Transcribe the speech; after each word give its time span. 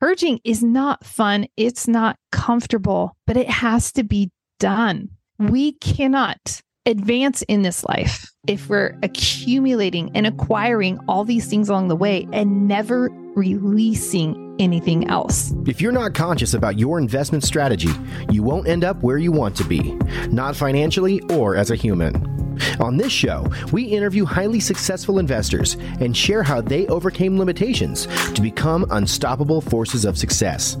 Purging 0.00 0.40
is 0.44 0.62
not 0.62 1.04
fun. 1.04 1.46
It's 1.56 1.88
not 1.88 2.16
comfortable, 2.30 3.16
but 3.26 3.36
it 3.36 3.50
has 3.50 3.92
to 3.92 4.04
be 4.04 4.30
done. 4.60 5.10
We 5.38 5.72
cannot 5.72 6.62
advance 6.86 7.42
in 7.42 7.62
this 7.62 7.84
life 7.84 8.30
if 8.46 8.68
we're 8.68 8.96
accumulating 9.02 10.10
and 10.14 10.26
acquiring 10.26 10.98
all 11.08 11.24
these 11.24 11.46
things 11.46 11.68
along 11.68 11.88
the 11.88 11.96
way 11.96 12.26
and 12.32 12.66
never 12.66 13.10
releasing 13.34 14.47
anything 14.58 15.08
else. 15.08 15.52
If 15.66 15.80
you're 15.80 15.92
not 15.92 16.14
conscious 16.14 16.54
about 16.54 16.78
your 16.78 16.98
investment 16.98 17.44
strategy, 17.44 17.90
you 18.30 18.42
won't 18.42 18.68
end 18.68 18.84
up 18.84 19.02
where 19.02 19.18
you 19.18 19.32
want 19.32 19.56
to 19.56 19.64
be, 19.64 19.94
not 20.30 20.56
financially 20.56 21.20
or 21.30 21.56
as 21.56 21.70
a 21.70 21.76
human. 21.76 22.38
On 22.80 22.96
this 22.96 23.12
show, 23.12 23.46
we 23.72 23.84
interview 23.84 24.24
highly 24.24 24.60
successful 24.60 25.18
investors 25.18 25.74
and 26.00 26.16
share 26.16 26.42
how 26.42 26.60
they 26.60 26.86
overcame 26.88 27.38
limitations 27.38 28.06
to 28.32 28.42
become 28.42 28.86
unstoppable 28.90 29.60
forces 29.60 30.04
of 30.04 30.18
success. 30.18 30.76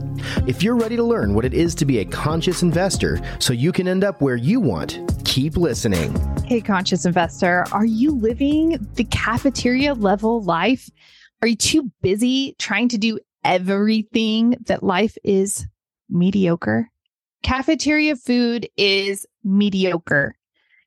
If 0.46 0.62
you're 0.62 0.76
ready 0.76 0.96
to 0.96 1.04
learn 1.04 1.34
what 1.34 1.44
it 1.44 1.54
is 1.54 1.74
to 1.76 1.84
be 1.84 1.98
a 1.98 2.04
conscious 2.04 2.62
investor 2.62 3.20
so 3.38 3.52
you 3.52 3.72
can 3.72 3.88
end 3.88 4.04
up 4.04 4.20
where 4.20 4.36
you 4.36 4.60
want, 4.60 5.00
keep 5.24 5.56
listening. 5.56 6.14
Hey, 6.44 6.60
conscious 6.60 7.04
investor, 7.04 7.64
are 7.72 7.86
you 7.86 8.12
living 8.12 8.86
the 8.94 9.04
cafeteria 9.04 9.94
level 9.94 10.42
life? 10.42 10.90
Are 11.42 11.48
you 11.48 11.56
too 11.56 11.92
busy 12.02 12.56
trying 12.58 12.88
to 12.88 12.98
do 12.98 13.18
everything 13.48 14.56
that 14.66 14.82
life 14.82 15.16
is 15.24 15.66
mediocre? 16.10 16.88
Cafeteria 17.42 18.14
food 18.14 18.68
is 18.76 19.26
mediocre. 19.42 20.36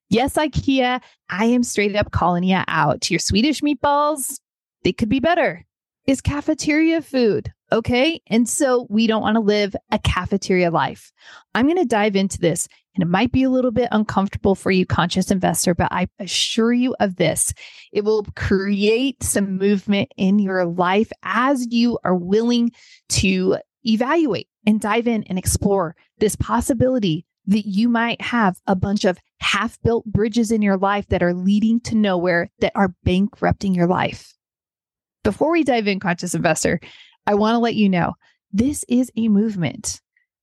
Yes, 0.09 0.35
IKEA, 0.35 1.01
I 1.29 1.45
am 1.45 1.63
straight 1.63 1.95
up 1.95 2.11
calling 2.11 2.43
you 2.43 2.59
out. 2.67 3.09
Your 3.09 3.19
Swedish 3.19 3.61
meatballs, 3.61 4.39
they 4.83 4.93
could 4.93 5.09
be 5.09 5.19
better. 5.19 5.65
Is 6.05 6.21
cafeteria 6.21 7.01
food. 7.01 7.51
Okay. 7.71 8.21
And 8.27 8.49
so 8.49 8.85
we 8.89 9.07
don't 9.07 9.21
want 9.21 9.35
to 9.35 9.41
live 9.41 9.75
a 9.91 9.99
cafeteria 9.99 10.69
life. 10.69 11.11
I'm 11.55 11.65
going 11.65 11.77
to 11.77 11.85
dive 11.85 12.15
into 12.15 12.37
this 12.37 12.67
and 12.95 13.03
it 13.03 13.07
might 13.07 13.31
be 13.31 13.43
a 13.43 13.49
little 13.49 13.71
bit 13.71 13.87
uncomfortable 13.91 14.55
for 14.55 14.69
you, 14.69 14.85
conscious 14.85 15.31
investor, 15.31 15.73
but 15.73 15.91
I 15.91 16.07
assure 16.19 16.73
you 16.73 16.95
of 16.99 17.15
this. 17.15 17.53
It 17.91 18.03
will 18.03 18.25
create 18.35 19.23
some 19.23 19.57
movement 19.57 20.11
in 20.17 20.39
your 20.39 20.65
life 20.65 21.11
as 21.23 21.67
you 21.69 21.99
are 22.03 22.15
willing 22.15 22.71
to 23.09 23.57
evaluate 23.83 24.47
and 24.65 24.79
dive 24.79 25.07
in 25.07 25.23
and 25.23 25.37
explore 25.37 25.95
this 26.19 26.35
possibility 26.35 27.25
that 27.47 27.65
you 27.65 27.89
might 27.89 28.21
have 28.21 28.57
a 28.67 28.75
bunch 28.75 29.05
of 29.05 29.17
half 29.39 29.81
built 29.81 30.05
bridges 30.05 30.51
in 30.51 30.61
your 30.61 30.77
life 30.77 31.07
that 31.07 31.23
are 31.23 31.33
leading 31.33 31.79
to 31.81 31.95
nowhere 31.95 32.49
that 32.59 32.71
are 32.75 32.93
bankrupting 33.03 33.73
your 33.73 33.87
life. 33.87 34.33
Before 35.23 35.51
we 35.51 35.63
dive 35.63 35.87
in, 35.87 35.99
conscious 35.99 36.35
investor, 36.35 36.79
I 37.25 37.35
want 37.35 37.55
to 37.55 37.59
let 37.59 37.75
you 37.75 37.89
know 37.89 38.13
this 38.51 38.83
is 38.87 39.11
a 39.15 39.27
movement. 39.29 40.01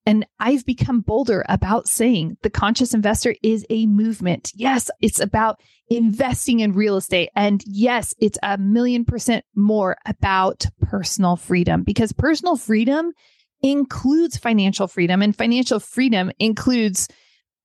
And 0.09 0.27
I've 0.41 0.64
become 0.64 1.03
bolder 1.03 1.45
about 1.51 1.87
saying 1.87 2.39
the 2.42 2.48
conscious 2.48 2.95
investor 2.95 3.34
is 3.42 3.67
a 3.69 3.84
movement. 3.84 4.53
Yes, 4.55 4.91
it's 5.03 5.20
about 5.20 5.61
investing 5.91 6.61
in 6.61 6.73
real 6.73 6.97
estate. 6.97 7.28
And 7.37 7.62
yes, 7.67 8.14
it's 8.19 8.39
a 8.42 8.56
million 8.56 9.05
percent 9.05 9.45
more 9.55 9.98
about 10.06 10.64
personal 10.81 11.36
freedom 11.36 11.83
because 11.83 12.14
personal 12.14 12.56
freedom 12.56 13.12
includes 13.61 14.39
financial 14.39 14.89
freedom, 14.89 15.20
and 15.20 15.36
financial 15.36 15.79
freedom 15.79 16.33
includes 16.39 17.09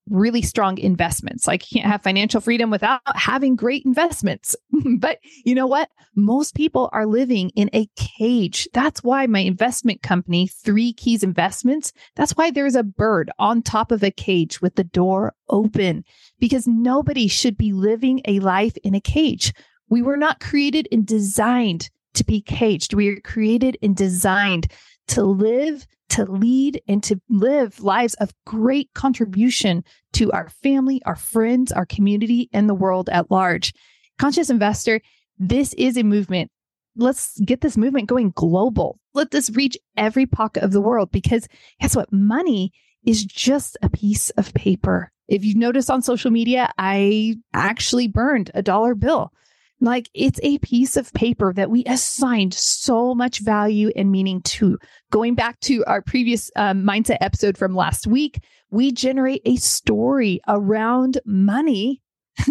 really 0.10 0.42
strong 0.42 0.78
investments. 0.78 1.48
Like 1.48 1.72
you 1.72 1.80
can't 1.80 1.92
have 1.92 2.04
financial 2.04 2.42
freedom 2.42 2.70
without 2.70 3.02
having 3.16 3.56
great 3.56 3.86
investments. 3.86 4.56
but 4.98 5.20
you 5.46 5.56
know 5.56 5.68
what? 5.68 5.90
Most 6.16 6.56
people 6.56 6.90
are 6.94 7.06
living 7.06 7.50
in 7.56 7.70
a 7.74 7.88
cage. 7.96 8.68
That's 8.74 9.04
why 9.04 9.26
my 9.28 9.40
investment 9.40 10.02
company, 10.02 10.48
Three 10.48 10.94
Keys 10.94 11.24
Investments, 11.24 11.94
that's 12.16 12.34
why 12.34 12.52
there's 12.52 12.76
a 12.76 12.84
bird 12.84 13.32
on 13.40 13.62
top 13.62 13.92
of 13.92 14.04
a 14.04 14.12
cage 14.12 14.62
with 14.62 14.76
the 14.76 14.84
door 14.84 15.34
open 15.50 16.04
because 16.40 16.68
nobody 16.68 17.28
should 17.28 17.58
be 17.58 17.72
living 17.72 18.22
a 18.26 18.40
life 18.40 18.78
in 18.84 18.96
a 18.96 19.02
cage. 19.02 19.54
We 19.90 20.02
were 20.02 20.18
not 20.18 20.40
created 20.40 20.88
and 20.92 21.06
designed 21.06 21.90
to 22.16 22.24
be 22.24 22.42
caged. 22.42 22.94
We 22.94 23.10
are 23.10 23.20
created 23.22 23.78
and 23.82 23.96
designed 23.96 24.68
to 25.10 25.24
live, 25.24 25.86
to 26.14 26.26
lead, 26.26 26.80
and 26.88 27.02
to 27.04 27.20
live 27.28 27.82
lives 27.82 28.14
of 28.16 28.34
great 28.46 28.94
contribution 28.94 29.84
to 30.14 30.32
our 30.32 30.50
family, 30.50 31.02
our 31.06 31.16
friends, 31.16 31.72
our 31.72 31.88
community, 31.88 32.50
and 32.54 32.70
the 32.70 32.76
world 32.76 33.10
at 33.10 33.32
large. 33.32 33.74
Conscious 34.20 34.52
Investor, 34.52 35.02
this 35.40 35.74
is 35.74 35.98
a 35.98 36.04
movement. 36.04 36.52
Let's 36.96 37.40
get 37.40 37.62
this 37.62 37.78
movement 37.78 38.08
going 38.08 38.32
global. 38.36 39.00
Let 39.16 39.32
this 39.32 39.50
reach 39.50 39.76
every 39.98 40.28
pocket 40.28 40.62
of 40.62 40.72
the 40.72 40.82
world 40.82 41.12
because 41.12 41.48
guess 41.82 41.96
what? 41.96 42.14
Money 42.14 42.72
is 43.04 43.26
just 43.26 43.76
a 43.82 43.90
piece 43.90 44.30
of 44.32 44.54
paper. 44.54 45.12
If 45.28 45.44
you've 45.44 45.58
noticed 45.58 45.90
on 45.90 46.04
social 46.04 46.30
media, 46.30 46.72
I 46.78 47.38
actually 47.56 48.08
burned 48.08 48.52
a 48.54 48.62
dollar 48.62 48.94
bill. 48.94 49.34
Like 49.82 50.10
it's 50.14 50.40
a 50.44 50.60
piece 50.60 50.96
of 50.96 51.12
paper 51.14 51.52
that 51.54 51.70
we 51.70 51.84
assigned 51.86 52.54
so 52.54 53.14
much 53.14 53.40
value 53.40 53.92
and 53.96 54.12
meaning 54.12 54.42
to. 54.44 54.78
Going 55.12 55.36
back 55.36 55.60
to 55.62 55.84
our 55.86 56.02
previous 56.02 56.50
um, 56.56 56.84
mindset 56.84 57.18
episode 57.20 57.58
from 57.58 57.76
last 57.76 58.08
week, 58.08 58.42
we 58.70 58.92
generate 58.92 59.42
a 59.46 59.58
story 59.58 60.40
around 60.48 61.20
money. 61.26 62.02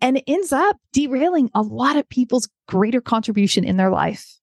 and 0.00 0.16
it 0.16 0.24
ends 0.26 0.52
up 0.52 0.76
derailing 0.92 1.50
a 1.54 1.62
lot 1.62 1.96
of 1.96 2.08
people's 2.08 2.48
greater 2.68 3.00
contribution 3.00 3.64
in 3.64 3.76
their 3.76 3.90
life. 3.90 4.38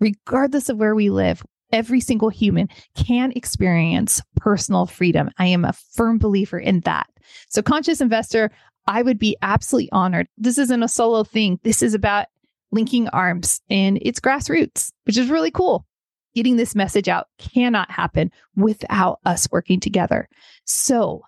Regardless 0.00 0.68
of 0.68 0.76
where 0.76 0.94
we 0.94 1.10
live, 1.10 1.42
every 1.72 2.00
single 2.00 2.28
human 2.28 2.68
can 2.94 3.32
experience 3.32 4.20
personal 4.36 4.86
freedom. 4.86 5.30
I 5.38 5.46
am 5.46 5.64
a 5.64 5.72
firm 5.94 6.18
believer 6.18 6.58
in 6.58 6.80
that. 6.80 7.08
So, 7.48 7.62
conscious 7.62 8.00
investor, 8.00 8.50
I 8.86 9.02
would 9.02 9.18
be 9.18 9.36
absolutely 9.42 9.90
honored. 9.92 10.28
This 10.36 10.58
isn't 10.58 10.82
a 10.82 10.88
solo 10.88 11.24
thing. 11.24 11.60
This 11.62 11.82
is 11.82 11.94
about 11.94 12.26
linking 12.70 13.08
arms 13.08 13.60
and 13.70 13.98
it's 14.02 14.20
grassroots, 14.20 14.90
which 15.04 15.18
is 15.18 15.30
really 15.30 15.50
cool. 15.50 15.86
Getting 16.34 16.56
this 16.56 16.74
message 16.74 17.08
out 17.08 17.28
cannot 17.38 17.90
happen 17.90 18.30
without 18.56 19.20
us 19.24 19.48
working 19.52 19.80
together. 19.80 20.28
So, 20.64 21.22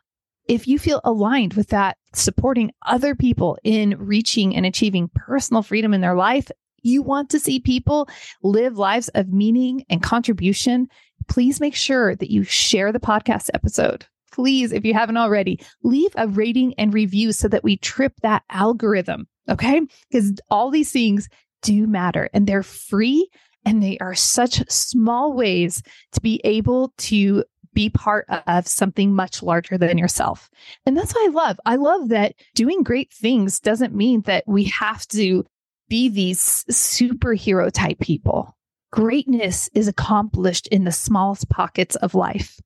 if 0.46 0.68
you 0.68 0.78
feel 0.78 1.00
aligned 1.04 1.54
with 1.54 1.68
that, 1.68 1.96
supporting 2.12 2.70
other 2.84 3.14
people 3.14 3.58
in 3.64 3.96
reaching 3.98 4.54
and 4.54 4.66
achieving 4.66 5.10
personal 5.14 5.62
freedom 5.62 5.94
in 5.94 6.02
their 6.02 6.14
life, 6.14 6.50
you 6.82 7.02
want 7.02 7.30
to 7.30 7.40
see 7.40 7.60
people 7.60 8.08
live 8.42 8.76
lives 8.76 9.08
of 9.10 9.32
meaning 9.32 9.84
and 9.88 10.02
contribution, 10.02 10.88
please 11.28 11.60
make 11.60 11.74
sure 11.74 12.14
that 12.14 12.30
you 12.30 12.42
share 12.42 12.92
the 12.92 13.00
podcast 13.00 13.48
episode 13.54 14.06
please, 14.34 14.72
if 14.72 14.84
you 14.84 14.94
haven't 14.94 15.16
already, 15.16 15.60
leave 15.82 16.10
a 16.16 16.26
rating 16.26 16.74
and 16.74 16.92
review 16.92 17.32
so 17.32 17.48
that 17.48 17.64
we 17.64 17.76
trip 17.76 18.12
that 18.22 18.42
algorithm. 18.50 19.26
Okay. 19.48 19.80
Because 20.10 20.32
all 20.50 20.70
these 20.70 20.90
things 20.90 21.28
do 21.62 21.86
matter 21.86 22.28
and 22.32 22.46
they're 22.46 22.62
free 22.62 23.28
and 23.64 23.82
they 23.82 23.96
are 23.98 24.14
such 24.14 24.68
small 24.70 25.32
ways 25.32 25.82
to 26.12 26.20
be 26.20 26.40
able 26.44 26.92
to 26.98 27.44
be 27.72 27.90
part 27.90 28.26
of 28.46 28.66
something 28.66 29.14
much 29.14 29.42
larger 29.42 29.76
than 29.76 29.98
yourself. 29.98 30.48
And 30.86 30.96
that's 30.96 31.14
what 31.14 31.28
I 31.28 31.32
love. 31.32 31.60
I 31.66 31.76
love 31.76 32.08
that 32.10 32.34
doing 32.54 32.82
great 32.82 33.12
things 33.12 33.60
doesn't 33.60 33.94
mean 33.94 34.22
that 34.22 34.44
we 34.46 34.64
have 34.64 35.06
to 35.08 35.44
be 35.88 36.08
these 36.08 36.64
superhero 36.70 37.70
type 37.72 37.98
people. 37.98 38.56
Greatness 38.92 39.68
is 39.74 39.88
accomplished 39.88 40.68
in 40.68 40.84
the 40.84 40.92
smallest 40.92 41.48
pockets 41.48 41.96
of 41.96 42.14
life. 42.14 42.60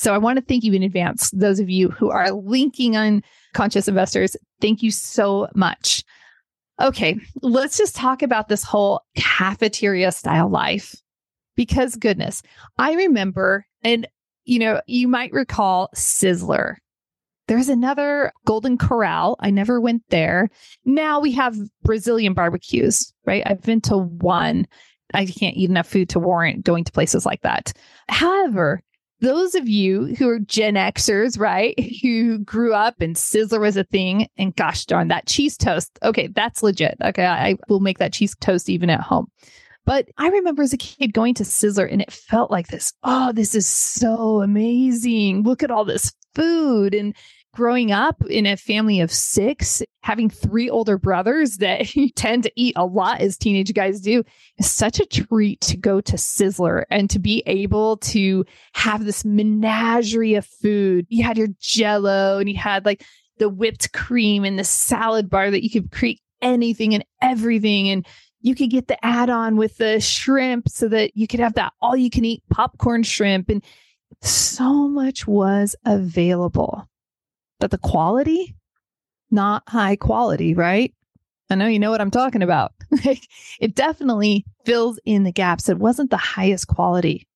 So 0.00 0.14
I 0.14 0.18
want 0.18 0.38
to 0.38 0.42
thank 0.42 0.64
you 0.64 0.72
in 0.72 0.82
advance, 0.82 1.30
those 1.32 1.60
of 1.60 1.68
you 1.68 1.90
who 1.90 2.08
are 2.08 2.30
linking 2.32 2.96
on 2.96 3.22
conscious 3.52 3.86
investors. 3.86 4.34
Thank 4.58 4.82
you 4.82 4.90
so 4.90 5.46
much. 5.54 6.04
Okay, 6.80 7.20
let's 7.42 7.76
just 7.76 7.96
talk 7.96 8.22
about 8.22 8.48
this 8.48 8.64
whole 8.64 9.02
cafeteria 9.14 10.10
style 10.10 10.48
life. 10.48 10.94
Because 11.54 11.96
goodness, 11.96 12.40
I 12.78 12.94
remember, 12.94 13.66
and 13.82 14.08
you 14.46 14.58
know, 14.58 14.80
you 14.86 15.06
might 15.06 15.32
recall 15.32 15.90
Sizzler. 15.94 16.76
There's 17.46 17.68
another 17.68 18.32
Golden 18.46 18.78
Corral. 18.78 19.36
I 19.40 19.50
never 19.50 19.82
went 19.82 20.02
there. 20.08 20.48
Now 20.86 21.20
we 21.20 21.32
have 21.32 21.58
Brazilian 21.82 22.32
barbecues, 22.32 23.12
right? 23.26 23.42
I've 23.44 23.60
been 23.60 23.82
to 23.82 23.98
one. 23.98 24.66
I 25.12 25.26
can't 25.26 25.58
eat 25.58 25.68
enough 25.68 25.88
food 25.88 26.08
to 26.10 26.20
warrant 26.20 26.64
going 26.64 26.84
to 26.84 26.92
places 26.92 27.26
like 27.26 27.42
that. 27.42 27.74
However, 28.08 28.80
those 29.20 29.54
of 29.54 29.68
you 29.68 30.14
who 30.16 30.28
are 30.28 30.38
Gen 30.38 30.74
Xers, 30.74 31.38
right, 31.38 31.78
who 32.02 32.38
grew 32.38 32.74
up 32.74 33.00
and 33.00 33.16
Sizzler 33.16 33.60
was 33.60 33.76
a 33.76 33.84
thing, 33.84 34.28
and 34.36 34.54
gosh 34.56 34.86
darn 34.86 35.08
that 35.08 35.26
cheese 35.26 35.56
toast. 35.56 35.98
Okay, 36.02 36.28
that's 36.28 36.62
legit. 36.62 36.96
Okay, 37.02 37.26
I 37.26 37.56
will 37.68 37.80
make 37.80 37.98
that 37.98 38.12
cheese 38.12 38.34
toast 38.40 38.68
even 38.68 38.90
at 38.90 39.00
home. 39.00 39.30
But 39.86 40.08
I 40.18 40.28
remember 40.28 40.62
as 40.62 40.72
a 40.72 40.78
kid 40.78 41.12
going 41.12 41.34
to 41.34 41.42
Sizzler 41.42 41.90
and 41.90 42.02
it 42.02 42.12
felt 42.12 42.50
like 42.50 42.68
this. 42.68 42.92
Oh, 43.02 43.32
this 43.32 43.54
is 43.54 43.66
so 43.66 44.42
amazing. 44.42 45.42
Look 45.42 45.62
at 45.62 45.70
all 45.70 45.84
this 45.84 46.12
food. 46.34 46.94
And 46.94 47.14
growing 47.52 47.92
up 47.92 48.24
in 48.26 48.46
a 48.46 48.56
family 48.56 49.00
of 49.00 49.10
six, 49.10 49.82
having 50.02 50.30
three 50.30 50.70
older 50.70 50.98
brothers 50.98 51.58
that 51.58 51.94
you 51.96 52.10
tend 52.10 52.44
to 52.44 52.52
eat 52.56 52.74
a 52.76 52.86
lot 52.86 53.20
as 53.20 53.36
teenage 53.36 53.72
guys 53.74 54.00
do, 54.00 54.22
is 54.58 54.70
such 54.70 55.00
a 55.00 55.06
treat 55.06 55.60
to 55.60 55.76
go 55.76 56.00
to 56.00 56.16
Sizzler 56.16 56.84
and 56.90 57.10
to 57.10 57.18
be 57.18 57.42
able 57.46 57.96
to 57.98 58.44
have 58.74 59.04
this 59.04 59.24
menagerie 59.24 60.34
of 60.34 60.46
food. 60.46 61.06
You 61.08 61.24
had 61.24 61.38
your 61.38 61.48
jello 61.60 62.38
and 62.38 62.48
you 62.48 62.56
had 62.56 62.84
like 62.84 63.04
the 63.38 63.48
whipped 63.48 63.92
cream 63.92 64.44
and 64.44 64.58
the 64.58 64.64
salad 64.64 65.30
bar 65.30 65.50
that 65.50 65.64
you 65.64 65.70
could 65.70 65.90
create 65.90 66.20
anything 66.42 66.94
and 66.94 67.04
everything. 67.20 67.88
And 67.88 68.06
you 68.42 68.54
could 68.54 68.70
get 68.70 68.88
the 68.88 69.02
add 69.04 69.28
on 69.28 69.56
with 69.56 69.76
the 69.76 70.00
shrimp 70.00 70.68
so 70.68 70.88
that 70.88 71.16
you 71.16 71.26
could 71.26 71.40
have 71.40 71.54
that 71.54 71.72
all 71.80 71.96
you 71.96 72.10
can 72.10 72.24
eat 72.24 72.42
popcorn 72.50 73.02
shrimp. 73.02 73.48
And 73.48 73.64
so 74.22 74.88
much 74.88 75.26
was 75.26 75.76
available 75.84 76.89
but 77.60 77.70
the 77.70 77.78
quality, 77.78 78.56
not 79.30 79.62
high 79.68 79.96
quality, 79.96 80.54
right? 80.54 80.92
I 81.50 81.56
know 81.56 81.66
you 81.66 81.78
know 81.78 81.90
what 81.90 82.00
I'm 82.00 82.10
talking 82.10 82.42
about. 82.42 82.72
it 83.60 83.74
definitely 83.74 84.44
fills 84.64 84.98
in 85.04 85.24
the 85.24 85.32
gaps. 85.32 85.68
It 85.68 85.78
wasn't 85.78 86.10
the 86.10 86.16
highest 86.16 86.68
quality. 86.68 87.26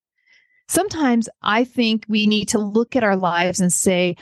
Sometimes 0.69 1.29
I 1.43 1.65
think 1.65 2.07
we 2.09 2.27
need 2.27 2.49
to 2.51 2.59
look 2.59 2.97
at 2.97 3.05
our 3.05 3.17
lives 3.17 3.61
and 3.61 3.73
say, 3.73 4.17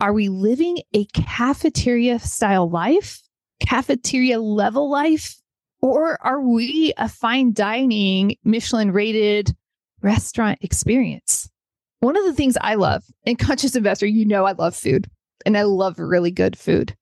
are 0.00 0.12
we 0.12 0.28
living 0.28 0.78
a 0.92 1.04
cafeteria 1.06 2.18
style 2.18 2.68
life, 2.68 3.22
cafeteria 3.60 4.40
level 4.40 4.90
life, 4.90 5.36
or 5.80 6.18
are 6.24 6.40
we 6.40 6.92
a 6.96 7.08
fine 7.08 7.52
dining, 7.52 8.36
Michelin 8.44 8.92
rated 8.92 9.54
restaurant 10.00 10.58
experience? 10.62 11.51
One 12.02 12.16
of 12.16 12.24
the 12.24 12.32
things 12.32 12.58
I 12.60 12.74
love 12.74 13.04
in 13.24 13.36
Conscious 13.36 13.76
Investor, 13.76 14.06
you 14.06 14.24
know, 14.24 14.44
I 14.44 14.52
love 14.52 14.74
food 14.74 15.08
and 15.46 15.56
I 15.56 15.62
love 15.62 16.00
really 16.00 16.32
good 16.32 16.58
food. 16.58 16.96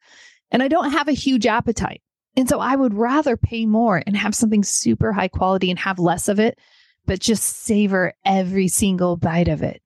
And 0.50 0.62
I 0.62 0.68
don't 0.68 0.90
have 0.90 1.08
a 1.08 1.12
huge 1.12 1.46
appetite. 1.46 2.02
And 2.36 2.46
so 2.46 2.60
I 2.60 2.76
would 2.76 2.92
rather 2.92 3.38
pay 3.38 3.64
more 3.64 4.02
and 4.06 4.14
have 4.14 4.34
something 4.34 4.62
super 4.62 5.10
high 5.10 5.28
quality 5.28 5.70
and 5.70 5.78
have 5.78 5.98
less 5.98 6.28
of 6.28 6.38
it, 6.38 6.58
but 7.06 7.18
just 7.18 7.44
savor 7.64 8.12
every 8.26 8.68
single 8.68 9.16
bite 9.16 9.48
of 9.48 9.62
it. 9.62 9.80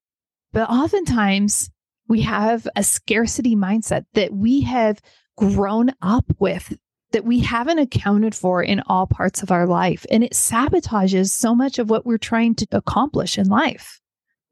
But 0.52 0.68
oftentimes 0.68 1.70
we 2.08 2.22
have 2.22 2.66
a 2.74 2.82
scarcity 2.82 3.54
mindset 3.54 4.06
that 4.14 4.32
we 4.34 4.62
have 4.62 5.00
grown 5.36 5.92
up 6.02 6.24
with 6.40 6.76
that 7.12 7.24
we 7.24 7.38
haven't 7.38 7.78
accounted 7.78 8.34
for 8.34 8.64
in 8.64 8.82
all 8.88 9.06
parts 9.06 9.44
of 9.44 9.52
our 9.52 9.68
life. 9.68 10.04
And 10.10 10.24
it 10.24 10.32
sabotages 10.32 11.30
so 11.30 11.54
much 11.54 11.78
of 11.78 11.88
what 11.88 12.04
we're 12.04 12.18
trying 12.18 12.56
to 12.56 12.66
accomplish 12.72 13.38
in 13.38 13.46
life. 13.46 14.00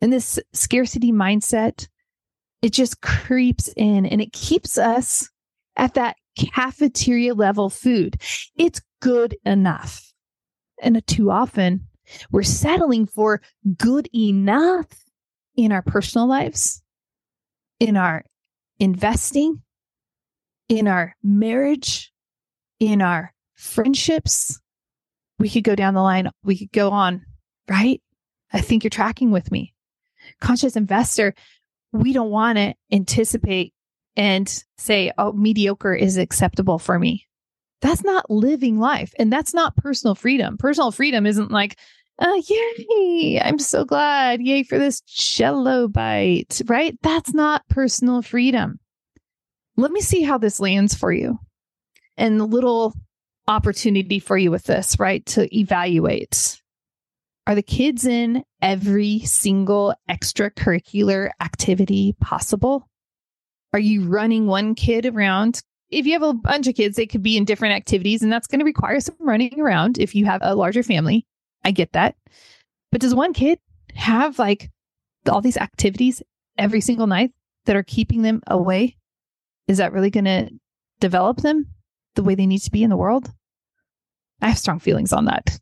And 0.02 0.12
this 0.12 0.40
scarcity 0.52 1.12
mindset, 1.12 1.87
it 2.60 2.72
just 2.72 3.00
creeps 3.00 3.72
in 3.76 4.04
and 4.04 4.20
it 4.20 4.32
keeps 4.32 4.76
us 4.76 5.31
at 5.76 5.94
that 5.94 6.16
cafeteria 6.37 7.34
level 7.34 7.70
food. 7.70 8.20
It's 8.56 8.82
good 9.00 9.37
enough. 9.46 10.12
And 10.82 11.06
too 11.06 11.31
often 11.31 11.87
we're 12.32 12.43
settling 12.43 13.06
for 13.06 13.40
good 13.78 14.08
enough 14.12 14.88
in 15.56 15.70
our 15.70 15.82
personal 15.82 16.26
lives, 16.26 16.82
in 17.78 17.96
our 17.96 18.25
investing, 18.81 19.62
in 20.69 20.88
our 20.88 21.14
marriage, 21.22 22.12
in 22.81 23.00
our 23.00 23.32
friendships. 23.55 24.58
We 25.38 25.48
could 25.48 25.62
go 25.62 25.76
down 25.76 25.94
the 25.94 26.02
line. 26.02 26.28
We 26.43 26.58
could 26.58 26.72
go 26.72 26.90
on, 26.90 27.25
right? 27.70 28.02
I 28.52 28.60
think 28.60 28.82
you're 28.82 28.90
tracking 28.90 29.31
with 29.31 29.52
me 29.52 29.72
conscious 30.40 30.76
investor, 30.76 31.34
we 31.92 32.12
don't 32.12 32.30
want 32.30 32.58
to 32.58 32.74
anticipate 32.90 33.72
and 34.16 34.64
say, 34.76 35.12
oh, 35.19 35.32
mediocre 35.32 35.94
is 35.94 36.16
acceptable 36.16 36.78
for 36.78 36.98
me. 36.98 37.26
That's 37.80 38.04
not 38.04 38.30
living 38.30 38.78
life. 38.78 39.12
And 39.19 39.32
that's 39.32 39.54
not 39.54 39.76
personal 39.76 40.14
freedom. 40.14 40.56
Personal 40.56 40.92
freedom 40.92 41.26
isn't 41.26 41.50
like, 41.50 41.78
oh, 42.20 42.42
yay, 42.48 43.40
I'm 43.40 43.58
so 43.58 43.84
glad. 43.84 44.40
Yay 44.40 44.62
for 44.62 44.78
this 44.78 45.00
jello 45.02 45.88
bite, 45.88 46.60
right? 46.66 46.96
That's 47.02 47.34
not 47.34 47.69
personal 47.69 48.22
freedom. 48.22 48.78
Let 49.76 49.90
me 49.90 50.00
see 50.00 50.22
how 50.22 50.38
this 50.38 50.60
lands 50.60 50.94
for 50.94 51.12
you. 51.12 51.38
And 52.16 52.38
the 52.38 52.46
little 52.46 52.94
opportunity 53.48 54.19
for 54.19 54.36
you 54.36 54.50
with 54.50 54.64
this, 54.64 54.98
right? 54.98 55.24
To 55.26 55.52
evaluate. 55.56 56.62
Are 57.47 57.55
the 57.56 57.62
kids 57.62 58.06
in 58.06 58.44
every 58.61 59.21
single 59.21 59.94
extracurricular 60.09 61.31
activity 61.41 62.15
possible? 62.21 62.89
Are 63.73 63.81
you 63.81 64.05
running 64.05 64.47
one 64.47 64.75
kid 64.77 65.06
around? 65.06 65.61
If 65.91 66.06
you 66.06 66.12
have 66.12 66.23
a 66.23 66.35
bunch 66.35 66.69
of 66.69 66.77
kids, 66.77 66.97
they 66.97 67.06
could 67.06 67.23
be 67.23 67.37
in 67.37 67.44
different 67.44 67.75
activities, 67.75 68.23
and 68.23 68.33
that's 68.33 68.47
going 68.47 68.61
to 68.61 68.65
require 68.65 69.00
some 69.00 69.17
running 69.19 69.61
around 69.61 69.99
if 69.99 70.15
you 70.15 70.25
have 70.25 70.41
a 70.43 70.55
larger 70.55 70.83
family. 70.83 71.27
I 71.65 71.73
get 71.73 71.93
that. 71.93 72.15
But 72.93 73.00
does 73.00 73.15
one 73.15 73.33
kid 73.33 73.59
have 73.94 74.39
like 74.39 74.71
all 75.29 75.41
these 75.41 75.56
activities 75.56 76.23
every 76.56 76.81
single 76.81 77.06
night 77.06 77.33
that 77.67 77.77
are 77.77 77.83
keeping 77.83 78.23
them 78.23 78.41
away? 78.47 78.97
Is 79.67 79.79
that 79.79 79.93
really 79.93 80.11
going 80.11 80.25
to 80.27 80.50
develop 81.00 81.39
them 81.39 81.67
the 82.15 82.23
way 82.23 82.35
they 82.35 82.47
need 82.47 82.61
to 82.61 82.71
be 82.71 82.85
in 82.85 82.91
the 82.91 82.97
world? 82.97 83.33
I 84.41 84.49
have 84.49 84.59
strong 84.59 84.79
feelings 84.79 85.12
on 85.12 85.25
that. 85.25 85.59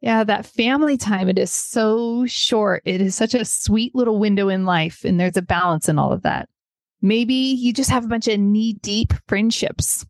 Yeah, 0.00 0.24
that 0.24 0.46
family 0.46 0.96
time, 0.96 1.28
it 1.28 1.38
is 1.38 1.50
so 1.50 2.24
short. 2.26 2.82
It 2.86 3.02
is 3.02 3.14
such 3.14 3.34
a 3.34 3.44
sweet 3.44 3.94
little 3.94 4.18
window 4.18 4.48
in 4.48 4.64
life, 4.64 5.04
and 5.04 5.20
there's 5.20 5.36
a 5.36 5.42
balance 5.42 5.88
in 5.88 5.98
all 5.98 6.12
of 6.12 6.22
that. 6.22 6.48
Maybe 7.02 7.34
you 7.34 7.72
just 7.72 7.90
have 7.90 8.04
a 8.04 8.08
bunch 8.08 8.26
of 8.26 8.40
knee 8.40 8.74
deep 8.74 9.12
friendships. 9.28 10.06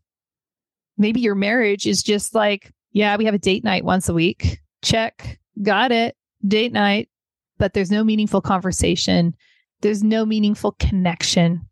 Maybe 0.97 1.19
your 1.19 1.35
marriage 1.35 1.87
is 1.87 2.03
just 2.03 2.33
like, 2.33 2.71
yeah, 2.91 3.17
we 3.17 3.25
have 3.25 3.33
a 3.33 3.39
date 3.39 3.63
night 3.63 3.83
once 3.83 4.07
a 4.07 4.13
week. 4.13 4.59
Check. 4.81 5.39
Got 5.61 5.91
it. 5.91 6.15
Date 6.45 6.73
night. 6.73 7.09
But 7.57 7.73
there's 7.73 7.91
no 7.91 8.03
meaningful 8.03 8.41
conversation. 8.41 9.35
There's 9.81 10.03
no 10.03 10.25
meaningful 10.25 10.73
connection. 10.73 11.67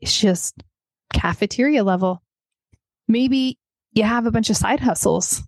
It's 0.00 0.18
just 0.18 0.62
cafeteria 1.12 1.84
level. 1.84 2.22
Maybe 3.08 3.58
you 3.92 4.02
have 4.02 4.26
a 4.26 4.30
bunch 4.30 4.50
of 4.50 4.56
side 4.56 4.80
hustles 4.80 5.42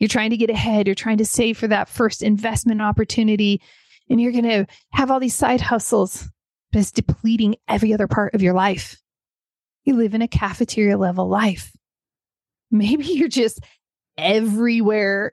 you're 0.00 0.08
trying 0.08 0.30
to 0.30 0.36
get 0.36 0.50
ahead. 0.50 0.86
You're 0.86 0.94
trying 0.94 1.18
to 1.18 1.26
save 1.26 1.58
for 1.58 1.68
that 1.68 1.88
first 1.88 2.22
investment 2.22 2.80
opportunity. 2.80 3.60
And 4.08 4.20
you're 4.20 4.32
going 4.32 4.44
to 4.44 4.66
have 4.92 5.10
all 5.10 5.20
these 5.20 5.34
side 5.34 5.60
hustles, 5.60 6.28
but 6.72 6.80
it's 6.80 6.90
depleting 6.90 7.56
every 7.68 7.92
other 7.92 8.08
part 8.08 8.34
of 8.34 8.42
your 8.42 8.54
life. 8.54 8.96
You 9.84 9.94
live 9.94 10.14
in 10.14 10.22
a 10.22 10.28
cafeteria 10.28 10.96
level 10.96 11.28
life. 11.28 11.70
Maybe 12.70 13.04
you're 13.08 13.28
just 13.28 13.60
everywhere 14.18 15.32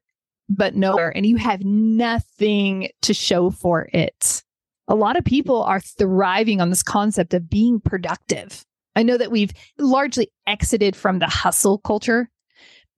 but 0.49 0.75
nowhere 0.75 1.11
and 1.15 1.25
you 1.25 1.35
have 1.35 1.63
nothing 1.63 2.89
to 3.01 3.13
show 3.13 3.49
for 3.49 3.89
it. 3.93 4.43
A 4.87 4.95
lot 4.95 5.17
of 5.17 5.25
people 5.25 5.63
are 5.63 5.81
thriving 5.81 6.61
on 6.61 6.69
this 6.69 6.83
concept 6.83 7.33
of 7.33 7.49
being 7.49 7.81
productive. 7.81 8.63
I 8.95 9.03
know 9.03 9.17
that 9.17 9.31
we've 9.31 9.51
largely 9.77 10.31
exited 10.45 10.95
from 10.95 11.19
the 11.19 11.27
hustle 11.27 11.79
culture 11.79 12.29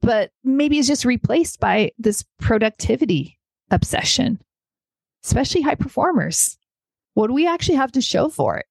but 0.02 0.32
maybe 0.44 0.80
it's 0.80 0.88
just 0.88 1.06
replaced 1.06 1.60
by 1.60 1.92
this 1.98 2.24
productivity 2.40 3.38
obsession, 3.72 4.40
especially 5.24 5.62
high 5.62 5.76
performers. 5.76 6.58
What 7.14 7.28
do 7.28 7.34
we 7.34 7.48
actually 7.48 7.76
have 7.76 7.92
to 7.94 8.02
show 8.02 8.30
for 8.30 8.58
it? 8.58 8.66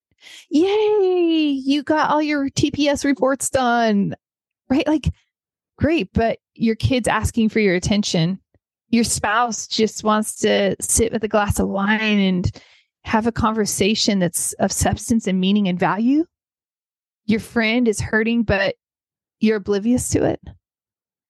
Yay, 0.49 1.51
you 1.51 1.83
got 1.83 2.09
all 2.09 2.21
your 2.21 2.49
TPS 2.49 3.05
reports 3.05 3.49
done, 3.49 4.15
right? 4.69 4.87
Like, 4.87 5.09
great, 5.77 6.09
but 6.13 6.39
your 6.55 6.75
kid's 6.75 7.07
asking 7.07 7.49
for 7.49 7.59
your 7.59 7.75
attention. 7.75 8.39
Your 8.89 9.03
spouse 9.03 9.67
just 9.67 10.03
wants 10.03 10.35
to 10.37 10.75
sit 10.81 11.13
with 11.13 11.23
a 11.23 11.27
glass 11.27 11.59
of 11.59 11.69
wine 11.69 12.19
and 12.19 12.51
have 13.03 13.27
a 13.27 13.31
conversation 13.31 14.19
that's 14.19 14.53
of 14.53 14.71
substance 14.71 15.27
and 15.27 15.39
meaning 15.39 15.67
and 15.67 15.79
value. 15.79 16.25
Your 17.25 17.39
friend 17.39 17.87
is 17.87 18.01
hurting, 18.01 18.43
but 18.43 18.75
you're 19.39 19.57
oblivious 19.57 20.09
to 20.09 20.23
it. 20.25 20.41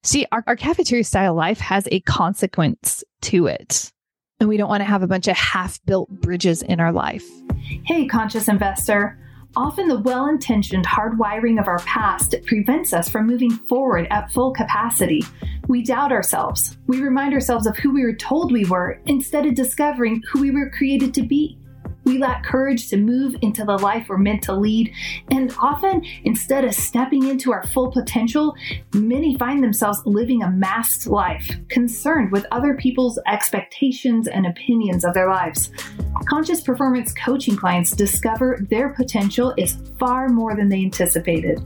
See, 0.03 0.25
our, 0.31 0.43
our 0.47 0.55
cafeteria 0.55 1.03
style 1.03 1.33
life 1.33 1.59
has 1.59 1.87
a 1.91 1.99
consequence 2.01 3.03
to 3.21 3.47
it. 3.47 3.91
And 4.39 4.47
we 4.47 4.55
don't 4.55 4.69
want 4.69 4.79
to 4.79 4.85
have 4.85 5.03
a 5.03 5.07
bunch 5.07 5.27
of 5.27 5.35
half 5.35 5.83
built 5.85 6.09
bridges 6.09 6.61
in 6.61 6.79
our 6.79 6.93
life. 6.93 7.27
Hey, 7.85 8.07
conscious 8.07 8.47
investor. 8.47 9.19
Often 9.57 9.89
the 9.89 9.99
well 9.99 10.27
intentioned 10.27 10.85
hardwiring 10.85 11.59
of 11.59 11.67
our 11.67 11.79
past 11.79 12.35
prevents 12.45 12.93
us 12.93 13.09
from 13.09 13.27
moving 13.27 13.49
forward 13.49 14.07
at 14.09 14.31
full 14.31 14.53
capacity. 14.53 15.23
We 15.67 15.83
doubt 15.83 16.13
ourselves. 16.13 16.77
We 16.87 17.01
remind 17.01 17.33
ourselves 17.33 17.67
of 17.67 17.77
who 17.77 17.91
we 17.93 18.03
were 18.03 18.15
told 18.15 18.51
we 18.53 18.65
were 18.65 19.01
instead 19.05 19.45
of 19.45 19.55
discovering 19.55 20.21
who 20.31 20.39
we 20.39 20.51
were 20.51 20.69
created 20.69 21.13
to 21.15 21.23
be. 21.23 21.58
We 22.03 22.17
lack 22.17 22.43
courage 22.43 22.87
to 22.89 22.97
move 22.97 23.35
into 23.41 23.65
the 23.65 23.77
life 23.77 24.07
we're 24.09 24.17
meant 24.17 24.43
to 24.43 24.55
lead. 24.55 24.91
And 25.29 25.53
often, 25.61 26.03
instead 26.23 26.65
of 26.65 26.73
stepping 26.73 27.27
into 27.27 27.51
our 27.51 27.65
full 27.67 27.91
potential, 27.91 28.55
many 28.93 29.37
find 29.37 29.63
themselves 29.63 30.01
living 30.05 30.43
a 30.43 30.49
masked 30.49 31.07
life, 31.07 31.49
concerned 31.69 32.31
with 32.31 32.45
other 32.51 32.75
people's 32.75 33.19
expectations 33.27 34.27
and 34.27 34.45
opinions 34.45 35.05
of 35.05 35.13
their 35.13 35.29
lives. 35.29 35.71
Conscious 36.27 36.61
performance 36.61 37.13
coaching 37.13 37.55
clients 37.55 37.91
discover 37.91 38.65
their 38.69 38.89
potential 38.89 39.53
is 39.57 39.77
far 39.99 40.29
more 40.29 40.55
than 40.55 40.69
they 40.69 40.83
anticipated. 40.83 41.61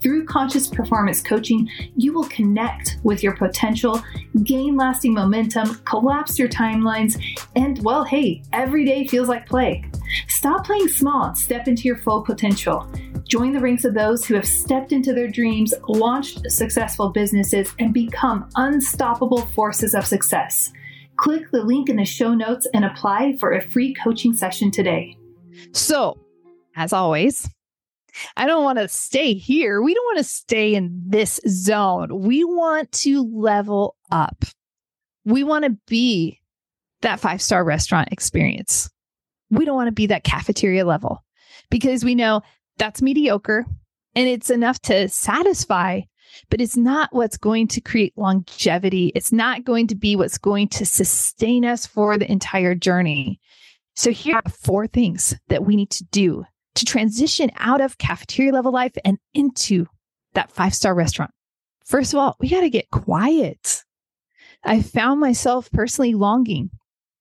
Through 0.00 0.26
conscious 0.26 0.68
performance 0.68 1.22
coaching, 1.22 1.68
you 1.96 2.12
will 2.12 2.28
connect 2.28 2.98
with 3.02 3.22
your 3.22 3.34
potential, 3.36 4.02
gain 4.44 4.76
lasting 4.76 5.14
momentum, 5.14 5.76
collapse 5.84 6.38
your 6.38 6.48
timelines, 6.48 7.20
and 7.56 7.82
well, 7.82 8.04
hey, 8.04 8.42
every 8.52 8.84
day 8.84 9.06
feels 9.06 9.28
like 9.28 9.46
play. 9.46 9.84
Stop 10.28 10.66
playing 10.66 10.88
small 10.88 11.26
and 11.26 11.38
step 11.38 11.66
into 11.66 11.82
your 11.82 11.96
full 11.96 12.22
potential. 12.22 12.90
Join 13.28 13.52
the 13.52 13.60
ranks 13.60 13.84
of 13.84 13.94
those 13.94 14.24
who 14.24 14.34
have 14.34 14.46
stepped 14.46 14.92
into 14.92 15.12
their 15.12 15.28
dreams, 15.28 15.74
launched 15.88 16.50
successful 16.50 17.10
businesses, 17.10 17.74
and 17.78 17.92
become 17.92 18.48
unstoppable 18.54 19.42
forces 19.46 19.94
of 19.94 20.06
success. 20.06 20.70
Click 21.16 21.50
the 21.50 21.64
link 21.64 21.88
in 21.88 21.96
the 21.96 22.04
show 22.04 22.34
notes 22.34 22.68
and 22.74 22.84
apply 22.84 23.36
for 23.38 23.52
a 23.52 23.60
free 23.60 23.94
coaching 23.94 24.34
session 24.34 24.70
today. 24.70 25.16
So, 25.72 26.18
as 26.76 26.92
always, 26.92 27.48
I 28.36 28.46
don't 28.46 28.64
want 28.64 28.78
to 28.78 28.88
stay 28.88 29.34
here. 29.34 29.82
We 29.82 29.94
don't 29.94 30.04
want 30.04 30.18
to 30.18 30.24
stay 30.24 30.74
in 30.74 31.02
this 31.06 31.40
zone. 31.48 32.22
We 32.22 32.44
want 32.44 32.92
to 32.92 33.22
level 33.22 33.96
up. 34.10 34.44
We 35.24 35.44
want 35.44 35.64
to 35.64 35.76
be 35.86 36.40
that 37.02 37.20
five 37.20 37.42
star 37.42 37.64
restaurant 37.64 38.08
experience. 38.12 38.90
We 39.50 39.64
don't 39.64 39.76
want 39.76 39.88
to 39.88 39.92
be 39.92 40.06
that 40.06 40.24
cafeteria 40.24 40.84
level 40.84 41.24
because 41.70 42.04
we 42.04 42.14
know 42.14 42.42
that's 42.78 43.02
mediocre 43.02 43.66
and 44.14 44.28
it's 44.28 44.50
enough 44.50 44.80
to 44.82 45.08
satisfy, 45.08 46.00
but 46.50 46.60
it's 46.60 46.76
not 46.76 47.14
what's 47.14 47.36
going 47.36 47.68
to 47.68 47.80
create 47.80 48.14
longevity. 48.16 49.12
It's 49.14 49.32
not 49.32 49.64
going 49.64 49.86
to 49.88 49.94
be 49.94 50.16
what's 50.16 50.38
going 50.38 50.68
to 50.68 50.86
sustain 50.86 51.64
us 51.64 51.86
for 51.86 52.18
the 52.18 52.30
entire 52.30 52.74
journey. 52.74 53.40
So, 53.94 54.10
here 54.10 54.36
are 54.36 54.50
four 54.50 54.86
things 54.86 55.34
that 55.48 55.64
we 55.64 55.76
need 55.76 55.90
to 55.90 56.04
do 56.04 56.44
to 56.76 56.84
transition 56.84 57.50
out 57.56 57.80
of 57.80 57.98
cafeteria 57.98 58.52
level 58.52 58.72
life 58.72 58.96
and 59.04 59.18
into 59.34 59.86
that 60.34 60.50
five 60.50 60.74
star 60.74 60.94
restaurant. 60.94 61.30
First 61.84 62.12
of 62.12 62.18
all, 62.18 62.36
we 62.40 62.48
got 62.48 62.62
to 62.62 62.70
get 62.70 62.90
quiet. 62.90 63.84
I 64.64 64.82
found 64.82 65.20
myself 65.20 65.70
personally 65.70 66.14
longing. 66.14 66.70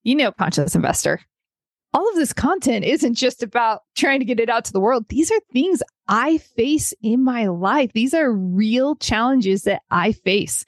You 0.04 0.16
know, 0.16 0.32
conscious 0.32 0.76
investor, 0.76 1.20
all 1.94 2.10
of 2.10 2.16
this 2.16 2.34
content 2.34 2.86
isn't 2.86 3.16
just 3.16 3.42
about 3.42 3.82
trying 3.96 4.20
to 4.20 4.26
get 4.26 4.40
it 4.40 4.50
out 4.50 4.66
to 4.66 4.74
the 4.74 4.80
world. 4.80 5.06
These 5.10 5.32
are 5.32 5.40
things 5.52 5.82
I 6.08 6.38
face 6.40 6.94
in 7.02 7.24
my 7.24 7.48
life. 7.48 7.92
These 7.94 8.14
are 8.14 8.32
real 8.32 8.96
challenges 8.98 9.64
that 9.64 9.82
I 9.90 10.12
face. 10.12 10.66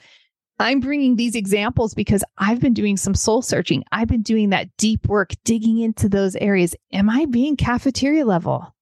I'm 0.60 0.80
bringing 0.80 1.16
these 1.16 1.36
examples 1.36 1.94
because 1.94 2.24
I've 2.38 2.60
been 2.60 2.74
doing 2.74 2.98
some 2.98 3.14
soul 3.14 3.42
searching. 3.42 3.84
I've 3.92 4.08
been 4.08 4.24
doing 4.24 4.50
that 4.50 4.76
deep 4.78 5.08
work, 5.08 5.34
digging 5.44 5.80
into 5.80 6.10
those 6.10 6.36
areas. 6.38 6.76
Am 6.94 7.10
I 7.10 7.26
being 7.26 7.58
cafeteria 7.58 8.26
level? 8.26 8.74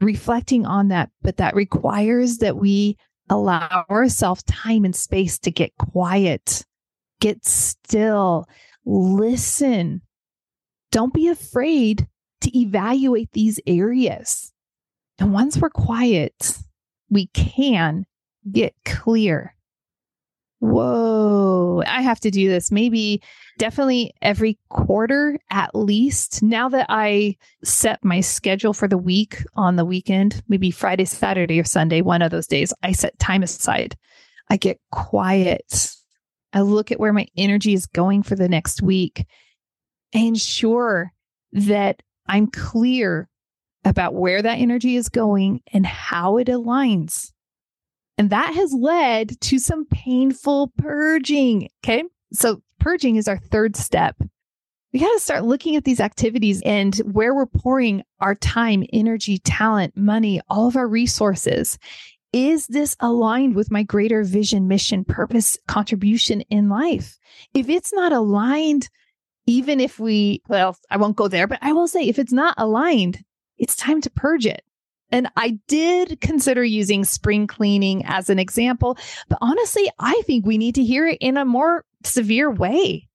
Reflecting 0.00 0.66
on 0.66 0.88
that, 0.88 1.10
but 1.22 1.36
that 1.36 1.54
requires 1.54 2.38
that 2.38 2.56
we 2.56 2.96
allow 3.28 3.84
ourselves 3.90 4.42
time 4.44 4.84
and 4.84 4.96
space 4.96 5.38
to 5.38 5.50
get 5.50 5.76
quiet, 5.78 6.64
get 7.20 7.44
still, 7.44 8.46
listen. 8.84 10.02
Don't 10.90 11.14
be 11.14 11.28
afraid 11.28 12.08
to 12.40 12.58
evaluate 12.58 13.30
these 13.32 13.60
areas. 13.66 14.52
And 15.18 15.32
once 15.32 15.58
we're 15.58 15.70
quiet, 15.70 16.58
we 17.10 17.26
can 17.28 18.06
get 18.50 18.74
clear 18.84 19.54
whoa, 20.60 21.82
I 21.86 22.02
have 22.02 22.20
to 22.20 22.30
do 22.30 22.48
this 22.48 22.70
maybe 22.70 23.22
definitely 23.58 24.14
every 24.22 24.58
quarter 24.68 25.38
at 25.50 25.74
least. 25.74 26.42
Now 26.42 26.68
that 26.68 26.86
I 26.88 27.36
set 27.64 28.04
my 28.04 28.20
schedule 28.20 28.72
for 28.72 28.86
the 28.86 28.98
week 28.98 29.42
on 29.54 29.76
the 29.76 29.84
weekend, 29.84 30.42
maybe 30.48 30.70
Friday, 30.70 31.06
Saturday, 31.06 31.58
or 31.58 31.64
Sunday, 31.64 32.02
one 32.02 32.22
of 32.22 32.30
those 32.30 32.46
days, 32.46 32.72
I 32.82 32.92
set 32.92 33.18
time 33.18 33.42
aside. 33.42 33.96
I 34.48 34.56
get 34.56 34.80
quiet. 34.90 35.94
I 36.52 36.60
look 36.60 36.92
at 36.92 37.00
where 37.00 37.12
my 37.12 37.26
energy 37.36 37.74
is 37.74 37.86
going 37.86 38.22
for 38.22 38.34
the 38.34 38.48
next 38.48 38.82
week. 38.82 39.26
I 40.14 40.18
ensure 40.18 41.12
that 41.52 42.02
I'm 42.26 42.48
clear 42.48 43.28
about 43.84 44.14
where 44.14 44.42
that 44.42 44.58
energy 44.58 44.96
is 44.96 45.08
going 45.08 45.62
and 45.72 45.86
how 45.86 46.36
it 46.36 46.48
aligns 46.48 47.32
and 48.20 48.28
that 48.28 48.52
has 48.52 48.74
led 48.74 49.40
to 49.40 49.58
some 49.58 49.86
painful 49.86 50.74
purging. 50.76 51.70
Okay. 51.82 52.04
So, 52.34 52.60
purging 52.78 53.16
is 53.16 53.26
our 53.26 53.38
third 53.38 53.76
step. 53.76 54.14
We 54.92 55.00
got 55.00 55.10
to 55.14 55.20
start 55.20 55.44
looking 55.44 55.74
at 55.74 55.84
these 55.84 56.00
activities 56.00 56.60
and 56.66 56.94
where 56.98 57.34
we're 57.34 57.46
pouring 57.46 58.02
our 58.20 58.34
time, 58.34 58.84
energy, 58.92 59.38
talent, 59.38 59.96
money, 59.96 60.38
all 60.50 60.68
of 60.68 60.76
our 60.76 60.86
resources. 60.86 61.78
Is 62.34 62.66
this 62.66 62.94
aligned 63.00 63.56
with 63.56 63.70
my 63.70 63.84
greater 63.84 64.22
vision, 64.22 64.68
mission, 64.68 65.02
purpose, 65.02 65.56
contribution 65.66 66.42
in 66.42 66.68
life? 66.68 67.18
If 67.54 67.70
it's 67.70 67.90
not 67.90 68.12
aligned, 68.12 68.90
even 69.46 69.80
if 69.80 69.98
we, 69.98 70.42
well, 70.46 70.76
I 70.90 70.98
won't 70.98 71.16
go 71.16 71.26
there, 71.26 71.46
but 71.46 71.60
I 71.62 71.72
will 71.72 71.88
say 71.88 72.02
if 72.02 72.18
it's 72.18 72.34
not 72.34 72.52
aligned, 72.58 73.24
it's 73.56 73.76
time 73.76 74.02
to 74.02 74.10
purge 74.10 74.44
it. 74.44 74.62
And 75.12 75.28
I 75.36 75.58
did 75.66 76.20
consider 76.20 76.62
using 76.62 77.04
spring 77.04 77.46
cleaning 77.46 78.04
as 78.06 78.30
an 78.30 78.38
example, 78.38 78.96
but 79.28 79.38
honestly, 79.40 79.90
I 79.98 80.22
think 80.26 80.46
we 80.46 80.58
need 80.58 80.76
to 80.76 80.84
hear 80.84 81.06
it 81.06 81.18
in 81.20 81.36
a 81.36 81.44
more 81.44 81.84
severe 82.04 82.50
way. 82.50 83.08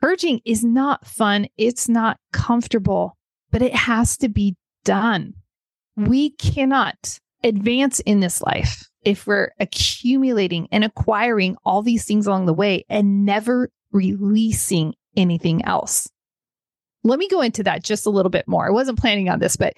Purging 0.00 0.40
is 0.44 0.64
not 0.64 1.06
fun, 1.06 1.46
it's 1.56 1.88
not 1.88 2.18
comfortable, 2.32 3.16
but 3.50 3.62
it 3.62 3.74
has 3.74 4.16
to 4.18 4.28
be 4.28 4.56
done. 4.84 5.34
We 5.96 6.30
cannot 6.30 7.18
advance 7.44 8.00
in 8.00 8.20
this 8.20 8.42
life 8.42 8.88
if 9.04 9.26
we're 9.26 9.50
accumulating 9.60 10.68
and 10.72 10.84
acquiring 10.84 11.56
all 11.64 11.82
these 11.82 12.04
things 12.04 12.26
along 12.26 12.46
the 12.46 12.54
way 12.54 12.84
and 12.88 13.24
never 13.24 13.70
releasing 13.92 14.94
anything 15.16 15.64
else. 15.64 16.08
Let 17.04 17.18
me 17.18 17.28
go 17.28 17.40
into 17.40 17.64
that 17.64 17.82
just 17.82 18.06
a 18.06 18.10
little 18.10 18.30
bit 18.30 18.46
more. 18.46 18.66
I 18.66 18.70
wasn't 18.70 18.98
planning 18.98 19.28
on 19.28 19.40
this, 19.40 19.56
but 19.56 19.74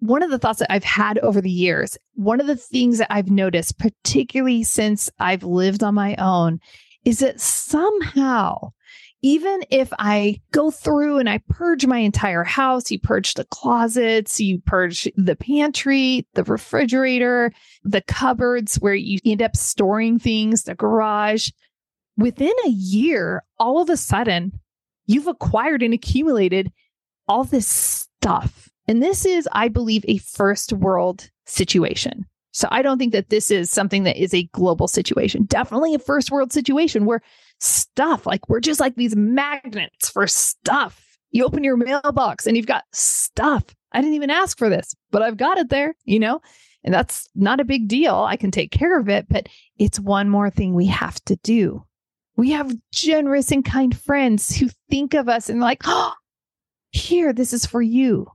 one 0.00 0.22
of 0.22 0.30
the 0.30 0.38
thoughts 0.38 0.60
that 0.60 0.72
I've 0.72 0.84
had 0.84 1.18
over 1.18 1.40
the 1.40 1.50
years, 1.50 1.98
one 2.14 2.40
of 2.40 2.46
the 2.46 2.56
things 2.56 2.98
that 2.98 3.12
I've 3.12 3.30
noticed, 3.30 3.78
particularly 3.78 4.62
since 4.62 5.10
I've 5.18 5.42
lived 5.42 5.82
on 5.82 5.94
my 5.94 6.14
own, 6.16 6.60
is 7.04 7.18
that 7.18 7.40
somehow, 7.40 8.72
even 9.22 9.64
if 9.70 9.92
I 9.98 10.40
go 10.52 10.70
through 10.70 11.18
and 11.18 11.28
I 11.28 11.40
purge 11.48 11.84
my 11.86 11.98
entire 11.98 12.44
house, 12.44 12.90
you 12.90 13.00
purge 13.00 13.34
the 13.34 13.44
closets, 13.46 14.38
you 14.38 14.60
purge 14.60 15.08
the 15.16 15.34
pantry, 15.34 16.26
the 16.34 16.44
refrigerator, 16.44 17.52
the 17.82 18.02
cupboards 18.02 18.76
where 18.76 18.94
you 18.94 19.18
end 19.24 19.42
up 19.42 19.56
storing 19.56 20.18
things, 20.18 20.62
the 20.62 20.76
garage, 20.76 21.50
within 22.16 22.52
a 22.66 22.70
year, 22.70 23.42
all 23.58 23.80
of 23.80 23.88
a 23.88 23.96
sudden, 23.96 24.60
you've 25.06 25.28
acquired 25.28 25.82
and 25.82 25.94
accumulated 25.94 26.70
all 27.26 27.44
this 27.44 27.66
stuff 27.66 28.67
and 28.88 29.02
this 29.02 29.26
is, 29.26 29.46
I 29.52 29.68
believe, 29.68 30.04
a 30.08 30.16
first 30.18 30.72
world 30.72 31.30
situation. 31.44 32.26
So 32.52 32.66
I 32.70 32.80
don't 32.80 32.98
think 32.98 33.12
that 33.12 33.28
this 33.28 33.50
is 33.50 33.70
something 33.70 34.04
that 34.04 34.16
is 34.16 34.32
a 34.32 34.48
global 34.52 34.88
situation. 34.88 35.44
Definitely 35.44 35.94
a 35.94 35.98
first 35.98 36.30
world 36.30 36.52
situation 36.52 37.04
where 37.04 37.20
stuff, 37.60 38.26
like 38.26 38.48
we're 38.48 38.60
just 38.60 38.80
like 38.80 38.96
these 38.96 39.14
magnets 39.14 40.08
for 40.08 40.26
stuff. 40.26 41.18
You 41.30 41.44
open 41.44 41.62
your 41.62 41.76
mailbox 41.76 42.46
and 42.46 42.56
you've 42.56 42.66
got 42.66 42.84
stuff. 42.92 43.64
I 43.92 44.00
didn't 44.00 44.14
even 44.14 44.30
ask 44.30 44.56
for 44.58 44.70
this, 44.70 44.94
but 45.10 45.22
I've 45.22 45.36
got 45.36 45.58
it 45.58 45.68
there, 45.68 45.94
you 46.04 46.18
know? 46.18 46.40
And 46.82 46.94
that's 46.94 47.28
not 47.34 47.60
a 47.60 47.64
big 47.64 47.88
deal. 47.88 48.14
I 48.14 48.36
can 48.36 48.50
take 48.50 48.70
care 48.70 48.98
of 48.98 49.08
it, 49.10 49.26
but 49.28 49.48
it's 49.78 50.00
one 50.00 50.30
more 50.30 50.48
thing 50.48 50.74
we 50.74 50.86
have 50.86 51.22
to 51.26 51.36
do. 51.42 51.84
We 52.36 52.52
have 52.52 52.74
generous 52.92 53.50
and 53.50 53.64
kind 53.64 53.96
friends 53.96 54.56
who 54.56 54.68
think 54.88 55.12
of 55.12 55.28
us 55.28 55.50
and 55.50 55.60
like, 55.60 55.82
oh, 55.84 56.14
here, 56.90 57.34
this 57.34 57.52
is 57.52 57.66
for 57.66 57.82
you. 57.82 58.28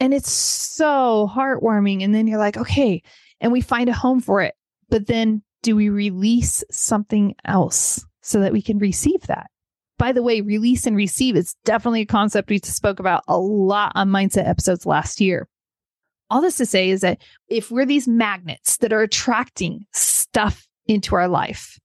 And 0.00 0.12
it's 0.12 0.30
so 0.30 1.30
heartwarming. 1.32 2.02
And 2.02 2.14
then 2.14 2.26
you're 2.26 2.38
like, 2.38 2.56
okay, 2.56 3.02
and 3.40 3.52
we 3.52 3.60
find 3.60 3.88
a 3.88 3.94
home 3.94 4.20
for 4.20 4.40
it. 4.40 4.54
But 4.88 5.06
then 5.06 5.42
do 5.62 5.76
we 5.76 5.88
release 5.88 6.64
something 6.70 7.34
else 7.44 8.04
so 8.22 8.40
that 8.40 8.52
we 8.52 8.62
can 8.62 8.78
receive 8.78 9.22
that? 9.22 9.50
By 9.96 10.12
the 10.12 10.22
way, 10.22 10.40
release 10.40 10.86
and 10.86 10.96
receive 10.96 11.36
is 11.36 11.54
definitely 11.64 12.02
a 12.02 12.06
concept 12.06 12.50
we 12.50 12.58
spoke 12.58 12.98
about 12.98 13.22
a 13.28 13.38
lot 13.38 13.92
on 13.94 14.10
mindset 14.10 14.48
episodes 14.48 14.86
last 14.86 15.20
year. 15.20 15.48
All 16.30 16.40
this 16.40 16.56
to 16.56 16.66
say 16.66 16.90
is 16.90 17.02
that 17.02 17.22
if 17.48 17.70
we're 17.70 17.86
these 17.86 18.08
magnets 18.08 18.78
that 18.78 18.92
are 18.92 19.02
attracting 19.02 19.86
stuff 19.92 20.66
into 20.86 21.14
our 21.14 21.28
life, 21.28 21.78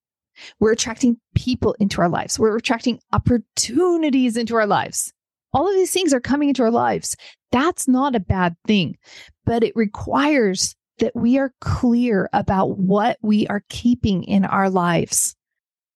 we're 0.60 0.72
attracting 0.72 1.18
people 1.36 1.75
into 1.80 2.01
our 2.01 2.10
lives, 2.10 2.39
we're 2.39 2.56
attracting 2.56 3.00
opportunities 3.13 4.38
into 4.38 4.56
our 4.56 4.66
lives 4.66 5.13
all 5.54 5.68
of 5.68 5.75
these 5.75 5.92
things 5.92 6.13
are 6.13 6.20
coming 6.20 6.50
into 6.50 6.63
our 6.63 6.72
lives. 6.72 7.16
That's 7.51 7.88
not 7.88 8.15
a 8.15 8.20
bad 8.20 8.56
thing, 8.68 8.98
but 9.46 9.63
it 9.63 9.75
requires 9.75 10.75
that 11.00 11.15
we 11.15 11.38
are 11.38 11.53
clear 11.62 12.29
about 12.34 12.77
what 12.77 13.18
we 13.22 13.48
are 13.48 13.63
keeping 13.70 14.24
in 14.24 14.46
our 14.46 14.70
lives, 14.70 15.36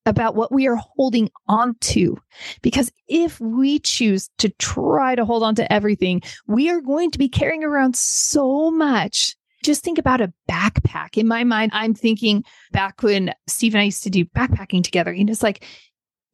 about 0.06 0.36
what 0.36 0.52
we 0.52 0.68
are 0.68 0.78
holding 0.78 1.30
on 1.48 1.76
to. 1.82 2.18
Because 2.62 2.92
if 3.08 3.40
we 3.40 3.80
choose 3.80 4.30
to 4.40 4.50
try 4.60 5.16
to 5.16 5.26
hold 5.26 5.44
on 5.44 5.56
to 5.56 5.72
everything, 5.72 6.22
we 6.48 6.70
are 6.70 6.82
going 6.82 7.12
to 7.12 7.20
be 7.20 7.30
carrying 7.30 7.64
around 7.64 7.96
so 7.96 8.72
much. 8.72 9.36
Just 9.64 9.84
think 9.84 9.98
about 9.98 10.22
a 10.22 10.34
backpack. 10.50 11.18
In 11.18 11.28
my 11.28 11.44
mind, 11.44 11.72
I'm 11.74 11.94
thinking 11.94 12.44
back 12.72 13.02
when 13.04 13.34
Steve 13.48 13.76
and 13.76 13.82
I 13.82 13.86
used 13.86 14.04
to 14.04 14.10
do 14.10 14.26
backpacking 14.26 14.84
together. 14.84 15.12
And 15.12 15.30
it's 15.30 15.44
like, 15.44 15.66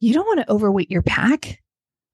you 0.00 0.14
don't 0.14 0.26
want 0.26 0.40
to 0.40 0.50
overweight 0.50 0.90
your 0.90 1.02
pack 1.02 1.60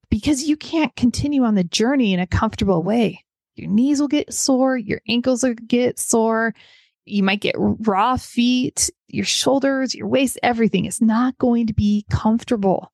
because 0.09 0.43
you 0.43 0.57
can't 0.57 0.95
continue 0.95 1.43
on 1.43 1.55
the 1.55 1.63
journey 1.63 2.13
in 2.13 2.19
a 2.19 2.27
comfortable 2.27 2.83
way. 2.83 3.23
Your 3.55 3.69
knees 3.69 3.99
will 3.99 4.07
get 4.07 4.33
sore, 4.33 4.77
your 4.77 5.01
ankles 5.07 5.43
will 5.43 5.55
get 5.55 5.99
sore, 5.99 6.53
you 7.05 7.23
might 7.23 7.41
get 7.41 7.55
raw 7.57 8.17
feet, 8.17 8.89
your 9.07 9.25
shoulders, 9.25 9.95
your 9.95 10.07
waist, 10.07 10.37
everything 10.43 10.85
is 10.85 11.01
not 11.01 11.37
going 11.37 11.67
to 11.67 11.73
be 11.73 12.05
comfortable. 12.09 12.91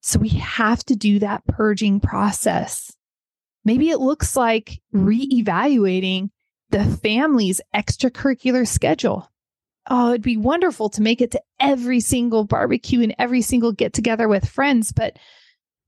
So 0.00 0.18
we 0.18 0.30
have 0.30 0.84
to 0.86 0.96
do 0.96 1.20
that 1.20 1.46
purging 1.46 2.00
process. 2.00 2.92
Maybe 3.64 3.90
it 3.90 4.00
looks 4.00 4.36
like 4.36 4.80
reevaluating 4.94 6.30
the 6.70 6.84
family's 6.84 7.60
extracurricular 7.74 8.66
schedule. 8.66 9.30
Oh, 9.88 10.10
it'd 10.10 10.22
be 10.22 10.36
wonderful 10.36 10.88
to 10.90 11.02
make 11.02 11.20
it 11.20 11.30
to 11.32 11.42
every 11.60 12.00
single 12.00 12.44
barbecue 12.44 13.02
and 13.02 13.14
every 13.18 13.42
single 13.42 13.72
get 13.72 13.92
together 13.92 14.28
with 14.28 14.48
friends, 14.48 14.92
but 14.92 15.18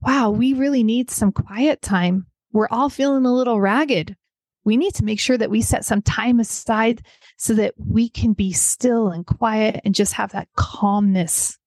wow, 0.03 0.31
we 0.31 0.53
really 0.53 0.83
need 0.83 1.11
some 1.11 1.33
quiet 1.33 1.83
time. 1.83 2.27
We're 2.53 2.69
all 2.71 2.89
feeling 2.89 3.27
a 3.27 3.35
little 3.35 3.61
ragged. 3.61 4.17
We 4.65 4.77
need 4.77 4.95
to 4.95 5.05
make 5.05 5.21
sure 5.21 5.39
that 5.39 5.51
we 5.51 5.63
set 5.63 5.85
some 5.85 6.03
time 6.03 6.41
aside 6.41 7.03
so 7.37 7.55
that 7.55 7.75
we 7.77 8.09
can 8.09 8.33
be 8.33 8.53
still 8.53 9.09
and 9.09 9.25
quiet 9.25 9.81
and 9.85 9.95
just 9.95 10.15
have 10.15 10.33
that 10.33 10.49
calmness. 10.57 11.59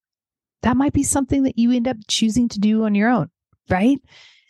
That 0.64 0.78
might 0.78 0.94
be 0.94 1.04
something 1.04 1.44
that 1.44 1.58
you 1.58 1.72
end 1.72 1.88
up 1.88 1.98
choosing 2.08 2.50
to 2.50 2.60
do 2.60 2.84
on 2.84 2.96
your 2.96 3.10
own, 3.10 3.30
right? 3.70 4.00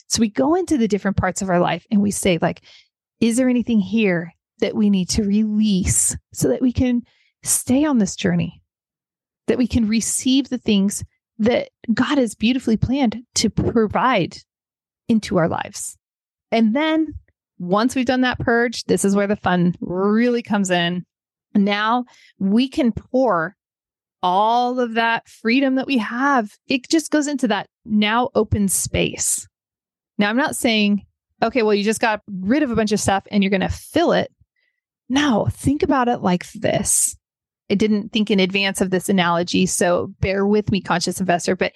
So 0.08 0.22
we 0.22 0.30
go 0.30 0.56
into 0.56 0.78
the 0.78 0.88
different 0.88 1.18
parts 1.18 1.42
of 1.42 1.50
our 1.50 1.60
life 1.60 1.86
and 1.92 2.02
we 2.02 2.10
say, 2.10 2.40
like, 2.42 2.62
is 3.20 3.38
there 3.38 3.50
anything 3.50 3.80
here 3.80 4.34
that 4.60 4.76
we 4.76 4.90
need 4.90 5.10
to 5.10 5.24
release 5.24 6.18
so 6.34 6.48
that 6.48 6.62
we 6.62 6.74
can 6.74 7.04
stay 7.44 7.86
on 7.86 8.00
this 8.00 8.16
journey, 8.16 8.62
that 9.48 9.58
we 9.58 9.68
can 9.68 9.88
receive 9.88 10.50
the 10.50 10.58
things 10.58 11.04
that 11.40 11.70
God 11.94 12.18
has 12.18 12.36
beautifully 12.36 12.78
planned 12.78 13.24
to 13.36 13.50
provide 13.50 14.38
into 15.08 15.38
our 15.38 15.48
lives. 15.48 15.98
And 16.52 16.76
then 16.76 17.14
once 17.58 17.96
we've 17.96 18.06
done 18.06 18.22
that 18.22 18.40
purge, 18.40 18.84
this 18.86 19.04
is 19.04 19.16
where 19.16 19.28
the 19.28 19.36
fun 19.36 19.76
really 19.82 20.42
comes 20.42 20.70
in. 20.70 21.06
Now 21.56 22.06
we 22.38 22.68
can 22.68 22.92
pour 22.92 23.56
all 24.22 24.80
of 24.80 24.96
that 24.96 25.28
freedom 25.28 25.76
that 25.76 25.88
we 25.88 25.98
have. 25.98 26.52
It 26.68 26.90
just 26.90 27.12
goes 27.12 27.28
into 27.28 27.48
that 27.48 27.68
now 27.86 28.30
open 28.36 28.68
space. 28.68 29.48
Now, 30.18 30.30
I'm 30.30 30.38
not 30.38 30.56
saying, 30.56 31.06
okay, 31.42 31.64
well, 31.64 31.74
you 31.74 31.84
just 31.84 32.02
got 32.02 32.22
rid 32.30 32.64
of 32.64 32.72
a 32.72 32.76
bunch 32.76 32.92
of 32.92 33.00
stuff 33.00 33.24
and 33.32 33.42
you're 33.42 33.50
going 33.50 33.62
to 33.62 33.70
fill 33.70 34.12
it. 34.12 34.32
No, 35.08 35.48
think 35.50 35.82
about 35.82 36.10
it 36.10 36.22
like 36.22 36.52
this. 36.52 37.16
I 37.70 37.76
didn't 37.76 38.12
think 38.12 38.32
in 38.32 38.40
advance 38.40 38.82
of 38.82 38.90
this 38.90 39.10
analogy, 39.10 39.66
so 39.66 40.08
bear 40.20 40.46
with 40.46 40.72
me, 40.72 40.82
conscious 40.82 41.20
investor. 41.20 41.56
But 41.56 41.74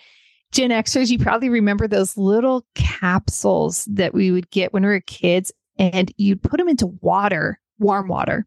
Gen 0.51 0.71
Xers, 0.71 1.09
you 1.09 1.19
probably 1.19 1.49
remember 1.49 1.87
those 1.87 2.17
little 2.17 2.65
capsules 2.75 3.85
that 3.85 4.13
we 4.13 4.31
would 4.31 4.49
get 4.51 4.73
when 4.73 4.83
we 4.83 4.89
were 4.89 5.01
kids, 5.01 5.51
and 5.77 6.11
you'd 6.17 6.43
put 6.43 6.57
them 6.57 6.69
into 6.69 6.87
water, 7.01 7.59
warm 7.79 8.07
water, 8.07 8.45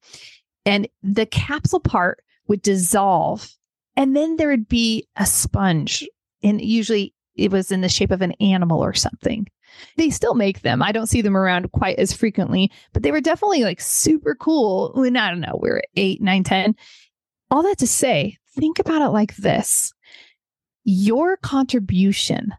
and 0.65 0.89
the 1.03 1.27
capsule 1.27 1.81
part 1.81 2.23
would 2.49 2.63
dissolve. 2.63 3.53
And 3.97 4.15
then 4.15 4.37
there 4.37 4.49
would 4.49 4.69
be 4.69 5.09
a 5.17 5.27
sponge, 5.27 6.07
and 6.43 6.61
usually 6.61 7.15
it 7.35 7.51
was 7.51 7.71
in 7.71 7.81
the 7.81 7.89
shape 7.89 8.11
of 8.11 8.23
an 8.23 8.33
animal 8.33 8.83
or 8.83 8.95
something. 8.95 9.47
They 9.97 10.11
still 10.11 10.35
make 10.35 10.63
them. 10.63 10.83
I 10.83 10.93
don't 10.93 11.09
see 11.09 11.23
them 11.23 11.37
around 11.37 11.73
quite 11.73 11.99
as 11.99 12.13
frequently, 12.13 12.71
but 12.93 13.03
they 13.03 13.11
were 13.11 13.21
definitely 13.21 13.63
like 13.63 13.81
super 13.81 14.35
cool 14.35 14.93
when 14.95 15.17
I 15.17 15.31
don't 15.31 15.41
know, 15.41 15.59
we 15.61 15.69
were 15.69 15.83
eight, 15.97 16.23
nine, 16.23 16.45
10 16.45 16.75
all 17.51 17.63
that 17.63 17.79
to 17.79 17.87
say, 17.87 18.39
think 18.57 18.79
about 18.79 19.03
it 19.03 19.11
like 19.11 19.37
this 19.37 19.93
your 20.85 21.37
contribution, 21.39 22.55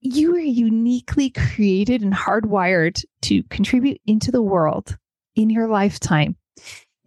you 0.00 0.34
are 0.36 0.38
uniquely 0.38 1.30
created 1.30 2.02
and 2.02 2.12
hardwired 2.12 3.02
to 3.22 3.42
contribute 3.44 4.00
into 4.06 4.30
the 4.30 4.42
world 4.42 4.98
in 5.34 5.48
your 5.48 5.66
lifetime, 5.66 6.36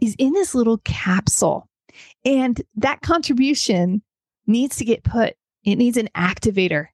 is 0.02 0.16
in 0.18 0.34
this 0.34 0.56
little 0.56 0.80
capsule. 0.80 1.70
And 2.26 2.60
that 2.76 3.02
contribution 3.02 4.02
needs 4.48 4.78
to 4.78 4.86
get 4.86 5.04
put, 5.04 5.36
it 5.64 5.76
needs 5.76 5.98
an 5.98 6.10
activator. 6.16 6.88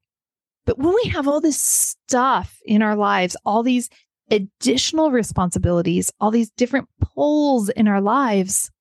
But 0.65 0.77
when 0.77 0.93
we 0.93 1.09
have 1.11 1.27
all 1.27 1.39
this 1.39 1.59
stuff 1.59 2.59
in 2.65 2.81
our 2.81 2.95
lives, 2.95 3.37
all 3.45 3.63
these 3.63 3.89
additional 4.29 5.11
responsibilities, 5.11 6.11
all 6.19 6.31
these 6.31 6.51
different 6.51 6.89
poles 7.01 7.69
in 7.69 7.87
our 7.87 8.01
lives, 8.01 8.71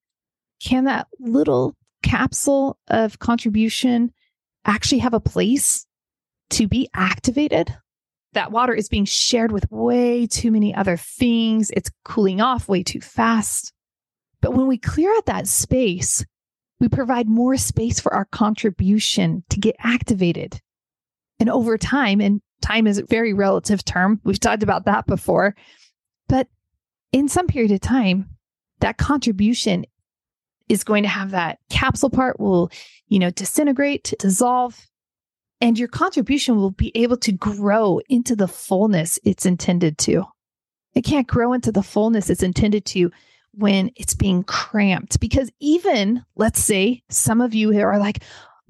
can 0.63 0.85
that 0.85 1.09
little 1.19 1.77
capsule 2.03 2.79
of 2.89 3.19
contribution 3.19 4.13
actually 4.65 4.99
have 4.99 5.15
a 5.15 5.21
place 5.21 5.87
to 6.51 6.69
be 6.69 6.89
activated? 6.95 7.75
That 8.35 8.53
water 8.53 8.73
is 8.73 8.89
being 8.89 9.05
shared 9.05 9.53
with 9.53 9.71
way 9.71 10.27
too 10.27 10.51
many 10.51 10.75
other 10.75 10.97
things. 10.97 11.71
It's 11.71 11.91
cooling 12.05 12.41
off 12.41 12.69
way 12.69 12.83
too 12.83 13.01
fast. 13.01 13.73
But 14.41 14.55
when 14.55 14.67
we 14.67 14.79
clear 14.79 15.15
out 15.15 15.27
that 15.27 15.47
space, 15.47 16.25
we 16.81 16.89
provide 16.89 17.29
more 17.29 17.57
space 17.57 18.01
for 18.01 18.13
our 18.13 18.25
contribution 18.25 19.45
to 19.51 19.61
get 19.61 19.77
activated. 19.79 20.61
And 21.39 21.51
over 21.51 21.77
time, 21.77 22.21
and 22.21 22.41
time 22.61 22.87
is 22.87 22.99
a 22.99 23.07
very 23.07 23.33
relative 23.33 23.85
term, 23.85 24.21
we've 24.25 24.41
talked 24.41 24.63
about 24.63 24.87
that 24.87 25.07
before, 25.07 25.55
but 26.29 26.49
in 27.13 27.29
some 27.29 27.47
period 27.47 27.73
of 27.73 27.81
time, 27.81 28.31
that 28.81 28.97
contribution 28.97 29.85
is 30.69 30.85
going 30.85 31.03
to 31.03 31.09
have 31.09 31.31
that 31.31 31.59
capsule 31.71 32.11
part 32.11 32.39
will, 32.41 32.71
you 33.09 33.19
know, 33.19 33.31
disintegrate, 33.31 34.15
dissolve, 34.19 34.87
and 35.61 35.79
your 35.79 35.89
contribution 35.89 36.57
will 36.57 36.73
be 36.73 36.91
able 36.97 37.17
to 37.19 37.33
grow 37.33 38.01
into 38.09 38.35
the 38.35 38.49
fullness 38.49 39.19
it's 39.25 39.47
intended 39.47 39.97
to. 39.99 40.25
It 40.95 41.03
can't 41.03 41.27
grow 41.27 41.53
into 41.53 41.73
the 41.73 41.83
fullness 41.83 42.31
it's 42.31 42.43
intended 42.43 42.85
to 42.87 43.11
when 43.53 43.91
it's 43.97 44.15
being 44.15 44.43
cramped. 44.43 45.21
Because 45.21 45.51
even, 45.61 46.25
let's 46.37 46.63
say, 46.63 47.03
some 47.11 47.41
of 47.41 47.55
you 47.55 47.79
are 47.81 47.99
like, 47.99 48.23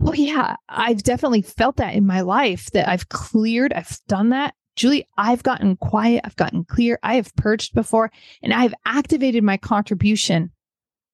oh, 0.04 0.12
yeah, 0.12 0.56
I've 0.68 1.02
definitely 1.02 1.42
felt 1.42 1.76
that 1.76 1.94
in 1.94 2.06
my 2.06 2.20
life 2.20 2.70
that 2.72 2.88
I've 2.88 3.08
cleared, 3.08 3.72
I've 3.72 3.98
done 4.08 4.30
that. 4.30 4.54
Julie, 4.74 5.06
I've 5.16 5.42
gotten 5.42 5.76
quiet, 5.76 6.22
I've 6.24 6.36
gotten 6.36 6.64
clear, 6.64 6.98
I 7.02 7.16
have 7.16 7.34
purged 7.36 7.74
before, 7.74 8.10
and 8.42 8.54
I've 8.54 8.74
activated 8.86 9.44
my 9.44 9.56
contribution. 9.56 10.50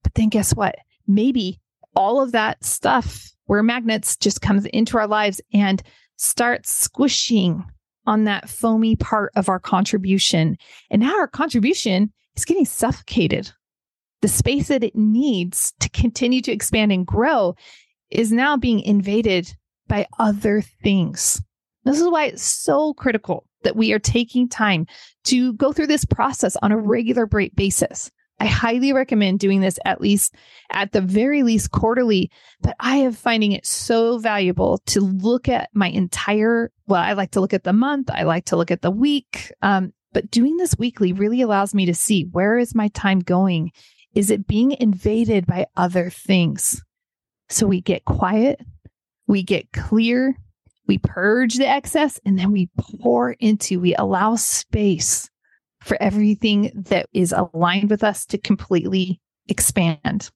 But 0.08 0.14
then 0.14 0.30
guess 0.30 0.54
what? 0.54 0.76
Maybe 1.06 1.60
all 1.94 2.22
of 2.22 2.32
that 2.32 2.64
stuff 2.64 3.30
where 3.44 3.62
magnets 3.62 4.16
just 4.16 4.40
comes 4.40 4.64
into 4.64 4.96
our 4.96 5.06
lives 5.06 5.38
and 5.52 5.82
starts 6.16 6.70
squishing 6.70 7.62
on 8.06 8.24
that 8.24 8.48
foamy 8.48 8.96
part 8.96 9.32
of 9.36 9.50
our 9.50 9.60
contribution. 9.60 10.56
And 10.90 11.02
now 11.02 11.14
our 11.18 11.28
contribution 11.28 12.10
is 12.36 12.46
getting 12.46 12.64
suffocated. 12.64 13.52
The 14.22 14.28
space 14.28 14.68
that 14.68 14.82
it 14.82 14.96
needs 14.96 15.74
to 15.80 15.90
continue 15.90 16.40
to 16.40 16.52
expand 16.52 16.90
and 16.90 17.06
grow 17.06 17.54
is 18.08 18.32
now 18.32 18.56
being 18.56 18.80
invaded 18.80 19.54
by 19.88 20.06
other 20.18 20.62
things. 20.62 21.42
This 21.84 22.00
is 22.00 22.08
why 22.08 22.28
it's 22.28 22.42
so 22.42 22.94
critical 22.94 23.44
that 23.62 23.76
we 23.76 23.92
are 23.92 23.98
taking 23.98 24.48
time 24.48 24.86
to 25.24 25.52
go 25.52 25.70
through 25.70 25.88
this 25.88 26.06
process 26.06 26.56
on 26.62 26.72
a 26.72 26.78
regular 26.78 27.26
basis. 27.26 28.10
I 28.40 28.46
highly 28.46 28.92
recommend 28.92 29.40
doing 29.40 29.60
this 29.60 29.78
at 29.84 30.00
least 30.00 30.34
at 30.70 30.92
the 30.92 31.00
very 31.00 31.42
least 31.42 31.72
quarterly, 31.72 32.30
but 32.60 32.76
I 32.78 32.96
am 32.96 33.12
finding 33.12 33.52
it 33.52 33.66
so 33.66 34.18
valuable 34.18 34.78
to 34.86 35.00
look 35.00 35.48
at 35.48 35.70
my 35.74 35.88
entire, 35.88 36.70
well, 36.86 37.02
I 37.02 37.14
like 37.14 37.32
to 37.32 37.40
look 37.40 37.54
at 37.54 37.64
the 37.64 37.72
month, 37.72 38.10
I 38.10 38.22
like 38.22 38.46
to 38.46 38.56
look 38.56 38.70
at 38.70 38.82
the 38.82 38.90
week. 38.90 39.52
Um, 39.62 39.92
but 40.12 40.30
doing 40.30 40.56
this 40.56 40.76
weekly 40.78 41.12
really 41.12 41.42
allows 41.42 41.74
me 41.74 41.86
to 41.86 41.94
see 41.94 42.28
where 42.30 42.58
is 42.58 42.74
my 42.74 42.88
time 42.88 43.20
going? 43.20 43.72
Is 44.14 44.30
it 44.30 44.46
being 44.46 44.72
invaded 44.72 45.46
by 45.46 45.66
other 45.76 46.08
things? 46.08 46.82
So 47.48 47.66
we 47.66 47.80
get 47.80 48.04
quiet, 48.04 48.60
we 49.26 49.42
get 49.42 49.72
clear, 49.72 50.36
we 50.86 50.98
purge 50.98 51.56
the 51.56 51.68
excess, 51.68 52.18
and 52.24 52.38
then 52.38 52.52
we 52.52 52.70
pour 52.78 53.32
into, 53.32 53.80
we 53.80 53.94
allow 53.94 54.36
space 54.36 55.28
for 55.88 55.96
everything 56.00 56.70
that 56.74 57.06
is 57.12 57.32
aligned 57.32 57.90
with 57.90 58.04
us 58.04 58.26
to 58.26 58.38
completely 58.38 59.20
expand. 59.48 60.30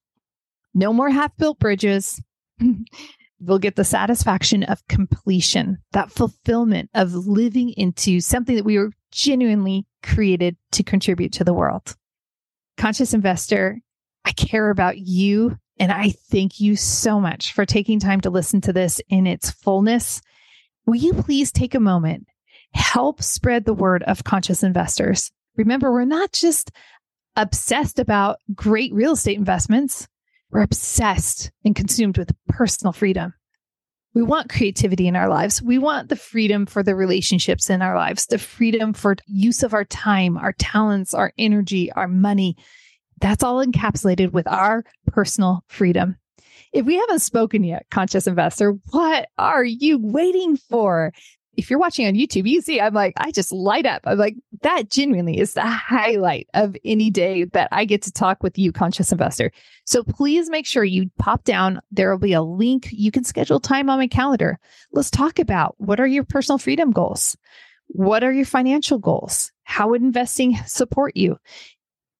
No 0.74 0.92
more 0.92 1.10
half 1.10 1.36
built 1.36 1.58
bridges. 1.58 2.20
we'll 3.40 3.58
get 3.58 3.76
the 3.76 3.84
satisfaction 3.84 4.62
of 4.64 4.86
completion, 4.88 5.78
that 5.92 6.10
fulfillment 6.10 6.88
of 6.94 7.12
living 7.12 7.70
into 7.76 8.20
something 8.20 8.56
that 8.56 8.64
we 8.64 8.78
were 8.78 8.92
genuinely 9.10 9.84
created 10.02 10.56
to 10.70 10.82
contribute 10.82 11.32
to 11.34 11.44
the 11.44 11.52
world. 11.52 11.94
Conscious 12.76 13.12
investor, 13.12 13.78
I 14.24 14.32
care 14.32 14.70
about 14.70 14.98
you 14.98 15.58
and 15.78 15.92
I 15.92 16.10
thank 16.10 16.60
you 16.60 16.76
so 16.76 17.20
much 17.20 17.52
for 17.52 17.66
taking 17.66 17.98
time 17.98 18.20
to 18.22 18.30
listen 18.30 18.60
to 18.62 18.72
this 18.72 19.00
in 19.08 19.26
its 19.26 19.50
fullness. 19.50 20.22
Will 20.86 20.96
you 20.96 21.12
please 21.12 21.50
take 21.50 21.74
a 21.74 21.80
moment, 21.80 22.26
help 22.72 23.22
spread 23.22 23.64
the 23.64 23.74
word 23.74 24.02
of 24.04 24.24
conscious 24.24 24.62
investors? 24.62 25.30
Remember, 25.56 25.92
we're 25.92 26.04
not 26.04 26.32
just 26.32 26.70
obsessed 27.36 27.98
about 27.98 28.38
great 28.54 28.92
real 28.92 29.12
estate 29.12 29.38
investments, 29.38 30.08
we're 30.50 30.60
obsessed 30.62 31.50
and 31.64 31.74
consumed 31.74 32.18
with 32.18 32.30
personal 32.48 32.92
freedom. 32.92 33.32
We 34.14 34.22
want 34.22 34.50
creativity 34.50 35.08
in 35.08 35.16
our 35.16 35.28
lives. 35.28 35.62
We 35.62 35.78
want 35.78 36.10
the 36.10 36.16
freedom 36.16 36.66
for 36.66 36.82
the 36.82 36.94
relationships 36.94 37.70
in 37.70 37.80
our 37.80 37.96
lives, 37.96 38.26
the 38.26 38.36
freedom 38.36 38.92
for 38.92 39.16
use 39.26 39.62
of 39.62 39.72
our 39.72 39.86
time, 39.86 40.36
our 40.36 40.52
talents, 40.52 41.14
our 41.14 41.32
energy, 41.38 41.90
our 41.92 42.08
money. 42.08 42.56
That's 43.22 43.42
all 43.42 43.64
encapsulated 43.64 44.32
with 44.32 44.46
our 44.46 44.84
personal 45.06 45.64
freedom. 45.68 46.18
If 46.74 46.84
we 46.84 46.96
haven't 46.96 47.20
spoken 47.20 47.64
yet, 47.64 47.86
conscious 47.90 48.26
investor, 48.26 48.74
what 48.90 49.28
are 49.38 49.64
you 49.64 49.98
waiting 49.98 50.58
for? 50.58 51.12
If 51.56 51.68
you're 51.68 51.78
watching 51.78 52.06
on 52.06 52.14
YouTube, 52.14 52.48
you 52.48 52.60
see 52.62 52.80
I'm 52.80 52.94
like, 52.94 53.12
I 53.16 53.30
just 53.30 53.52
light 53.52 53.84
up. 53.84 54.02
I'm 54.04 54.18
like, 54.18 54.36
that 54.62 54.90
genuinely 54.90 55.38
is 55.38 55.54
the 55.54 55.66
highlight 55.66 56.48
of 56.54 56.76
any 56.84 57.10
day 57.10 57.44
that 57.44 57.68
I 57.72 57.84
get 57.84 58.02
to 58.02 58.12
talk 58.12 58.42
with 58.42 58.58
you, 58.58 58.72
conscious 58.72 59.12
investor. 59.12 59.52
So 59.84 60.02
please 60.02 60.48
make 60.48 60.66
sure 60.66 60.84
you 60.84 61.10
pop 61.18 61.44
down. 61.44 61.80
There 61.90 62.10
will 62.10 62.18
be 62.18 62.32
a 62.32 62.42
link. 62.42 62.88
You 62.90 63.10
can 63.10 63.24
schedule 63.24 63.60
time 63.60 63.90
on 63.90 63.98
my 63.98 64.06
calendar. 64.06 64.58
Let's 64.92 65.10
talk 65.10 65.38
about 65.38 65.74
what 65.78 66.00
are 66.00 66.06
your 66.06 66.24
personal 66.24 66.58
freedom 66.58 66.90
goals? 66.90 67.36
What 67.88 68.24
are 68.24 68.32
your 68.32 68.46
financial 68.46 68.98
goals? 68.98 69.52
How 69.64 69.88
would 69.88 70.02
investing 70.02 70.56
support 70.66 71.16
you? 71.16 71.38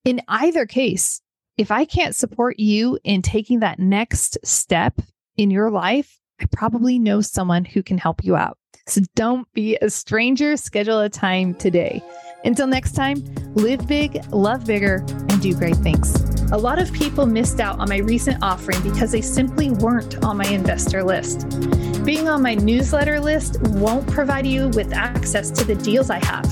In 0.05 0.21
either 0.29 0.67
case, 0.67 1.23
if 1.57 1.71
I 1.71 1.85
can't 1.85 2.15
support 2.15 2.59
you 2.59 2.99
in 3.05 3.23
taking 3.23 3.61
that 3.61 3.79
next 3.79 4.39
step 4.45 5.01
in 5.37 5.51
your 5.51 5.71
life, 5.71 6.19
I 6.41 6.47
probably 6.51 6.99
know 6.99 7.21
someone 7.21 7.65
who 7.65 7.83
can 7.83 7.99
help 7.99 8.25
you 8.25 8.37
out. 8.37 8.59
So 8.87 9.01
don't 9.15 9.53
be 9.55 9.77
a 9.81 9.89
stranger. 9.91 10.57
Schedule 10.57 11.01
a 11.01 11.09
time 11.09 11.55
today. 11.55 12.03
Until 12.45 12.67
next 12.67 12.93
time, 12.93 13.23
live 13.55 13.87
big, 13.87 14.25
love 14.33 14.67
bigger, 14.67 15.05
and 15.09 15.41
do 15.41 15.55
great 15.55 15.77
things. 15.77 16.15
A 16.51 16.59
lot 16.59 16.81
of 16.81 16.93
people 16.93 17.25
missed 17.25 17.61
out 17.61 17.79
on 17.79 17.89
my 17.89 17.99
recent 17.99 18.43
offering 18.43 18.83
because 18.83 19.13
they 19.13 19.21
simply 19.21 19.71
weren't 19.71 20.23
on 20.25 20.37
my 20.37 20.47
investor 20.47 21.05
list. 21.05 21.49
Being 22.05 22.29
on 22.29 22.43
my 22.43 22.55
newsletter 22.55 23.21
list 23.21 23.63
won't 23.63 24.07
provide 24.09 24.47
you 24.47 24.69
with 24.71 24.93
access 24.93 25.51
to 25.53 25.65
the 25.65 25.77
deals 25.77 26.11
I 26.11 26.23
have. 26.25 26.45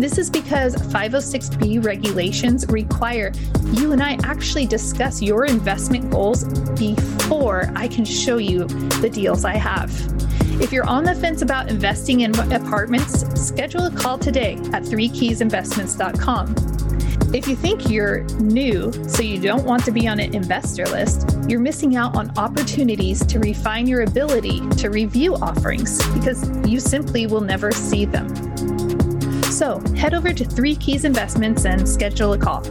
This 0.00 0.18
is 0.18 0.28
because 0.28 0.74
506B 0.74 1.84
regulations 1.84 2.66
require 2.68 3.32
you 3.72 3.92
and 3.92 4.02
I 4.02 4.18
actually 4.24 4.66
discuss 4.66 5.22
your 5.22 5.46
investment 5.46 6.10
goals 6.10 6.44
before 6.78 7.70
I 7.76 7.86
can 7.86 8.04
show 8.04 8.38
you 8.38 8.64
the 8.64 9.08
deals 9.08 9.44
I 9.44 9.54
have. 9.54 9.90
If 10.58 10.72
you're 10.72 10.88
on 10.88 11.04
the 11.04 11.14
fence 11.14 11.42
about 11.42 11.68
investing 11.68 12.22
in 12.22 12.34
apartments, 12.50 13.24
schedule 13.40 13.84
a 13.86 13.90
call 13.90 14.16
today 14.16 14.54
at 14.72 14.84
3keysinvestments.com. 14.84 16.54
If 17.34 17.46
you 17.46 17.54
think 17.54 17.90
you're 17.90 18.22
new, 18.40 18.90
so 19.06 19.22
you 19.22 19.38
don't 19.38 19.64
want 19.64 19.84
to 19.84 19.90
be 19.90 20.08
on 20.08 20.18
an 20.18 20.34
investor 20.34 20.86
list, 20.86 21.36
you're 21.46 21.60
missing 21.60 21.96
out 21.96 22.16
on 22.16 22.32
opportunities 22.38 23.24
to 23.26 23.38
refine 23.38 23.86
your 23.86 24.02
ability 24.02 24.66
to 24.78 24.88
review 24.88 25.34
offerings 25.36 25.98
because 26.14 26.48
you 26.66 26.80
simply 26.80 27.26
will 27.26 27.42
never 27.42 27.70
see 27.70 28.06
them. 28.06 28.34
So 29.44 29.80
head 29.94 30.14
over 30.14 30.32
to 30.32 30.44
3 30.44 30.74
Keys 30.76 31.04
Investments 31.04 31.66
and 31.66 31.86
schedule 31.86 32.32
a 32.32 32.38
call. 32.38 32.62